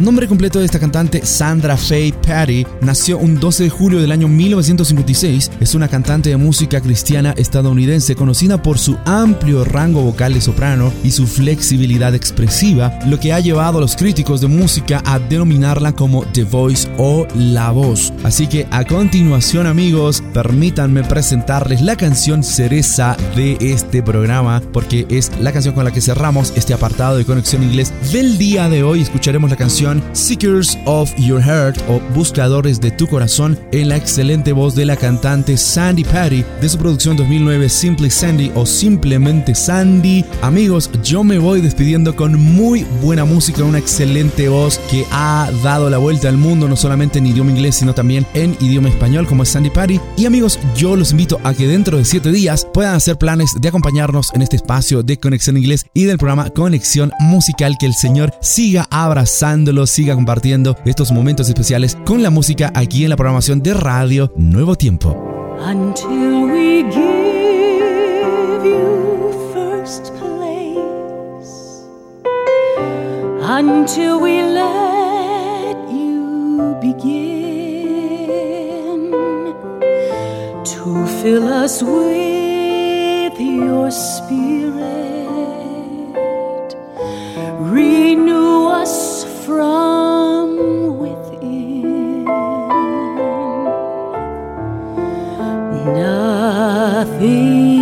Nombre 0.00 0.26
completo 0.26 0.60
de 0.60 0.64
esta 0.64 0.78
cantante, 0.78 1.26
Sandra 1.26 1.76
Faye 1.76 2.14
Patty, 2.26 2.66
nació 2.80 3.18
un 3.18 3.38
12 3.38 3.64
de 3.64 3.68
julio 3.68 4.00
del 4.00 4.12
año 4.12 4.28
1956. 4.28 5.50
Es 5.60 5.74
una 5.74 5.88
cantante 5.88 6.30
de 6.30 6.38
música 6.38 6.80
cristiana 6.80 7.34
estadounidense 7.36 8.14
conocida 8.14 8.62
por 8.62 8.78
su 8.78 8.96
amplio 9.04 9.62
rango 9.62 10.00
vocal 10.00 10.32
de 10.32 10.40
soprano 10.40 10.90
y 11.04 11.10
su 11.10 11.26
flexibilidad 11.26 12.14
expresiva, 12.14 12.98
lo 13.08 13.20
que 13.20 13.34
ha 13.34 13.40
llevado 13.40 13.76
a 13.76 13.82
los 13.82 13.94
críticos 13.94 14.40
de 14.40 14.46
música 14.46 15.02
a 15.04 15.18
denominarla 15.18 15.92
como 15.92 16.24
The 16.24 16.44
Voice 16.44 16.88
o 16.96 17.28
La 17.36 17.70
Voz. 17.70 18.10
Así 18.24 18.46
que 18.46 18.66
a 18.70 18.86
continuación, 18.86 19.66
amigos, 19.66 20.22
permítanme 20.32 21.04
presentarles 21.04 21.82
la 21.82 21.96
canción 21.96 22.42
cereza 22.42 23.18
de 23.36 23.58
este 23.60 24.02
programa, 24.02 24.62
porque 24.72 25.06
es 25.10 25.30
la 25.40 25.52
canción 25.52 25.74
con 25.74 25.84
la 25.84 25.90
que 25.90 26.00
cerramos 26.00 26.54
este 26.56 26.72
apartado 26.72 27.18
de 27.18 27.26
Conexión 27.26 27.62
Inglés 27.62 27.92
del 28.10 28.38
día 28.38 28.70
de 28.70 28.82
hoy. 28.82 29.02
Escucharemos 29.02 29.50
la 29.50 29.56
canción 29.56 29.89
Seekers 30.12 30.78
of 30.84 31.12
Your 31.16 31.40
Heart 31.42 31.78
o 31.88 32.00
Buscadores 32.14 32.80
de 32.80 32.90
tu 32.90 33.06
Corazón 33.06 33.58
en 33.72 33.88
la 33.88 33.96
excelente 33.96 34.52
voz 34.52 34.74
de 34.74 34.84
la 34.84 34.96
cantante 34.96 35.56
Sandy 35.56 36.04
Patty 36.04 36.44
de 36.60 36.68
su 36.68 36.78
producción 36.78 37.16
2009 37.16 37.68
Simply 37.68 38.10
Sandy 38.10 38.52
o 38.54 38.66
simplemente 38.66 39.54
Sandy. 39.54 40.24
Amigos, 40.42 40.90
yo 41.02 41.24
me 41.24 41.38
voy 41.38 41.60
despidiendo 41.60 42.14
con 42.14 42.38
muy 42.38 42.86
buena 43.02 43.24
música, 43.24 43.64
una 43.64 43.78
excelente 43.78 44.48
voz 44.48 44.78
que 44.90 45.04
ha 45.10 45.50
dado 45.62 45.90
la 45.90 45.98
vuelta 45.98 46.28
al 46.28 46.36
mundo 46.36 46.68
no 46.68 46.76
solamente 46.76 47.18
en 47.18 47.26
idioma 47.26 47.50
inglés 47.50 47.76
sino 47.76 47.94
también 47.94 48.26
en 48.34 48.56
idioma 48.60 48.88
español 48.88 49.26
como 49.26 49.42
es 49.42 49.48
Sandy 49.48 49.70
Patty. 49.70 50.00
Y 50.16 50.26
amigos, 50.26 50.58
yo 50.76 50.96
los 50.96 51.10
invito 51.12 51.40
a 51.42 51.54
que 51.54 51.66
dentro 51.66 51.98
de 51.98 52.04
7 52.04 52.30
días 52.30 52.66
puedan 52.72 52.94
hacer 52.94 53.16
planes 53.16 53.50
de 53.60 53.68
acompañarnos 53.68 54.32
en 54.34 54.42
este 54.42 54.56
espacio 54.56 55.02
de 55.02 55.18
Conexión 55.18 55.56
Inglés 55.56 55.86
y 55.94 56.04
del 56.04 56.18
programa 56.18 56.50
Conexión 56.50 57.12
Musical 57.20 57.76
que 57.78 57.86
el 57.86 57.94
Señor 57.94 58.32
siga 58.40 58.86
abrazándolo 58.90 59.79
siga 59.86 60.14
compartiendo 60.14 60.76
estos 60.84 61.12
momentos 61.12 61.48
especiales 61.48 61.96
con 62.04 62.22
la 62.22 62.30
música 62.30 62.72
aquí 62.74 63.04
en 63.04 63.10
la 63.10 63.16
programación 63.16 63.62
de 63.62 63.74
Radio 63.74 64.32
Nuevo 64.36 64.76
Tiempo. 64.76 65.16
Until 65.60 66.44
we 66.50 66.82
give 66.84 68.64
you 68.64 69.32
first 69.52 70.12
place, 70.18 71.84
until 73.42 74.20
we 74.20 74.42
let 74.42 75.76
you 75.90 76.76
begin 76.80 77.50
to 80.64 81.06
fill 81.22 81.46
us 81.46 81.82
with 81.82 83.38
your 83.38 83.90
spirit, 83.90 84.80
renew 87.60 88.39
from 89.50 90.96
within. 90.96 92.24
Nothing 95.96 97.79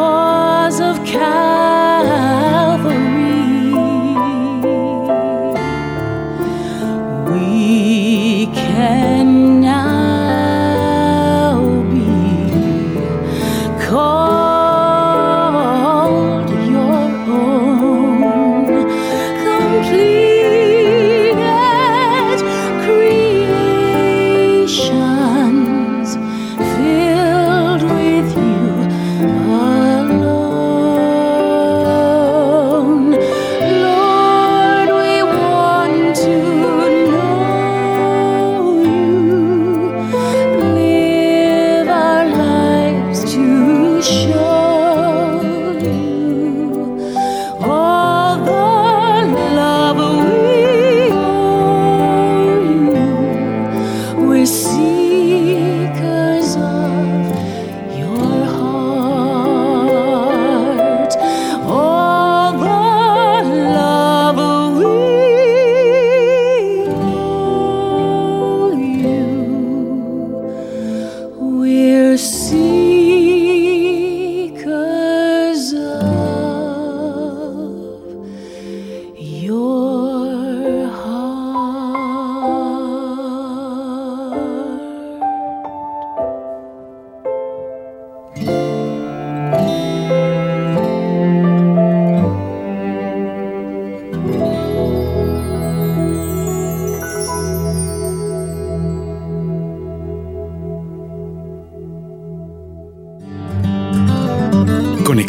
because 0.00 0.80
of 0.80 1.04
Calvary. 1.04 1.59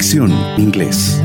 Conexión 0.02 0.32
Inglés. 0.58 1.22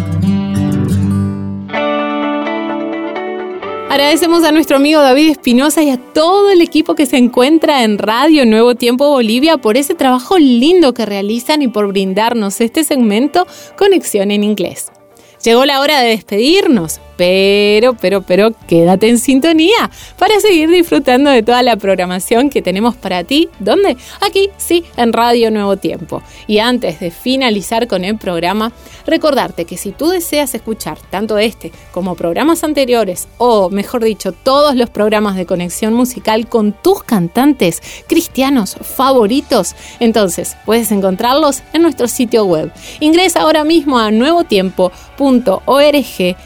Agradecemos 3.88 4.44
a 4.44 4.52
nuestro 4.52 4.76
amigo 4.76 5.00
David 5.00 5.30
Espinosa 5.30 5.82
y 5.82 5.88
a 5.88 5.96
todo 5.96 6.50
el 6.50 6.60
equipo 6.60 6.94
que 6.94 7.06
se 7.06 7.16
encuentra 7.16 7.84
en 7.84 7.96
Radio 7.96 8.44
Nuevo 8.44 8.74
Tiempo 8.74 9.08
Bolivia 9.08 9.56
por 9.56 9.78
ese 9.78 9.94
trabajo 9.94 10.36
lindo 10.36 10.92
que 10.92 11.06
realizan 11.06 11.62
y 11.62 11.68
por 11.68 11.88
brindarnos 11.88 12.60
este 12.60 12.84
segmento 12.84 13.46
Conexión 13.78 14.30
en 14.30 14.44
Inglés. 14.44 14.92
Llegó 15.42 15.64
la 15.64 15.80
hora 15.80 16.00
de 16.02 16.10
despedirnos, 16.10 17.00
pero, 17.16 17.94
pero, 17.94 18.22
pero 18.22 18.52
quédate 18.66 19.08
en 19.08 19.18
sintonía 19.18 19.90
para 20.18 20.38
seguir 20.40 20.70
disfrutando 20.70 21.30
de 21.30 21.42
toda 21.42 21.62
la 21.62 21.76
programación 21.76 22.50
que 22.50 22.62
tenemos 22.62 22.96
para 22.96 23.24
ti. 23.24 23.48
¿Dónde? 23.58 23.96
Aquí, 24.20 24.50
sí, 24.56 24.84
en 24.96 25.12
Radio 25.12 25.50
Nuevo 25.50 25.76
Tiempo. 25.76 26.22
Y 26.46 26.58
antes 26.58 27.00
de 27.00 27.10
finalizar 27.10 27.86
con 27.86 28.04
el 28.04 28.18
programa, 28.18 28.72
recordarte 29.06 29.64
que 29.64 29.76
si 29.76 29.92
tú 29.92 30.08
deseas 30.08 30.54
escuchar 30.54 30.98
tanto 31.10 31.38
este 31.38 31.72
como 31.92 32.14
programas 32.14 32.64
anteriores, 32.64 33.28
o 33.38 33.70
mejor 33.70 34.04
dicho, 34.04 34.32
todos 34.32 34.76
los 34.76 34.90
programas 34.90 35.36
de 35.36 35.46
conexión 35.46 35.94
musical 35.94 36.48
con 36.48 36.72
tus 36.72 37.02
cantantes 37.02 37.82
cristianos 38.06 38.76
favoritos, 38.80 39.74
entonces 40.00 40.56
puedes 40.64 40.90
encontrarlos 40.92 41.62
en 41.72 41.82
nuestro 41.82 42.08
sitio 42.08 42.44
web. 42.44 42.72
Ingresa 43.00 43.42
ahora 43.42 43.64
mismo 43.64 43.98
a 43.98 44.10
nuevotiempo.org 44.10 46.36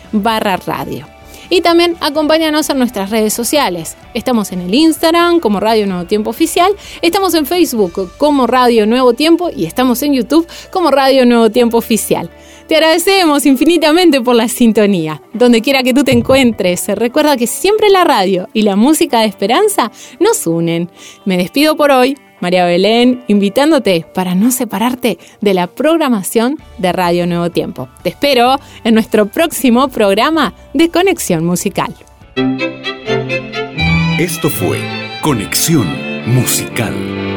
radio. 0.67 1.07
Y 1.49 1.63
también 1.63 1.97
acompáñanos 2.01 2.71
en 2.71 2.79
nuestras 2.79 3.11
redes 3.11 3.35
sociales. 3.35 3.97
Estamos 4.15 4.53
en 4.53 4.61
el 4.61 4.73
Instagram 4.73 5.41
como 5.41 5.59
Radio 5.59 5.87
Nuevo 5.87 6.05
Tiempo 6.05 6.31
Oficial, 6.31 6.73
estamos 7.03 7.35
en 7.35 7.45
Facebook 7.45 8.13
como 8.19 8.47
Radio 8.47 8.87
Nuevo 8.87 9.15
Tiempo 9.15 9.51
y 9.55 9.65
estamos 9.65 10.03
en 10.03 10.15
YouTube 10.15 10.47
como 10.71 10.93
Radio 10.93 11.27
Nuevo 11.27 11.51
Tiempo 11.51 11.79
Oficial. 11.79 12.31
Te 12.69 12.77
agradecemos 12.77 13.47
infinitamente 13.47 14.21
por 14.21 14.37
la 14.37 14.47
sintonía. 14.47 15.21
Donde 15.33 15.61
quiera 15.61 15.83
que 15.83 15.93
tú 15.93 16.05
te 16.05 16.13
encuentres, 16.13 16.87
recuerda 16.87 17.37
que 17.37 17.49
siempre 17.49 17.91
la 17.91 18.05
radio 18.05 18.49
y 18.53 18.63
la 18.63 18.77
música 18.77 19.19
de 19.19 19.27
esperanza 19.27 19.91
nos 20.21 20.47
unen. 20.47 20.89
Me 21.25 21.37
despido 21.37 21.77
por 21.77 21.91
hoy. 21.91 22.17
María 22.41 22.65
Belén, 22.65 23.23
invitándote 23.29 24.07
para 24.15 24.35
no 24.35 24.51
separarte 24.51 25.19
de 25.41 25.55
la 25.55 25.67
programación 25.67 26.59
de 26.79 26.93
Radio 26.93 27.27
Nuevo 27.27 27.51
Tiempo. 27.51 27.89
Te 28.03 28.11
espero 28.11 28.59
en 28.85 28.95
nuestro 28.95 29.27
próximo 29.27 29.89
programa 29.89 30.55
de 30.75 30.91
Conexión 30.91 31.45
Musical. 31.45 31.95
Esto 34.19 34.51
fue 34.51 34.79
Conexión 35.23 35.87
Musical. 36.27 37.30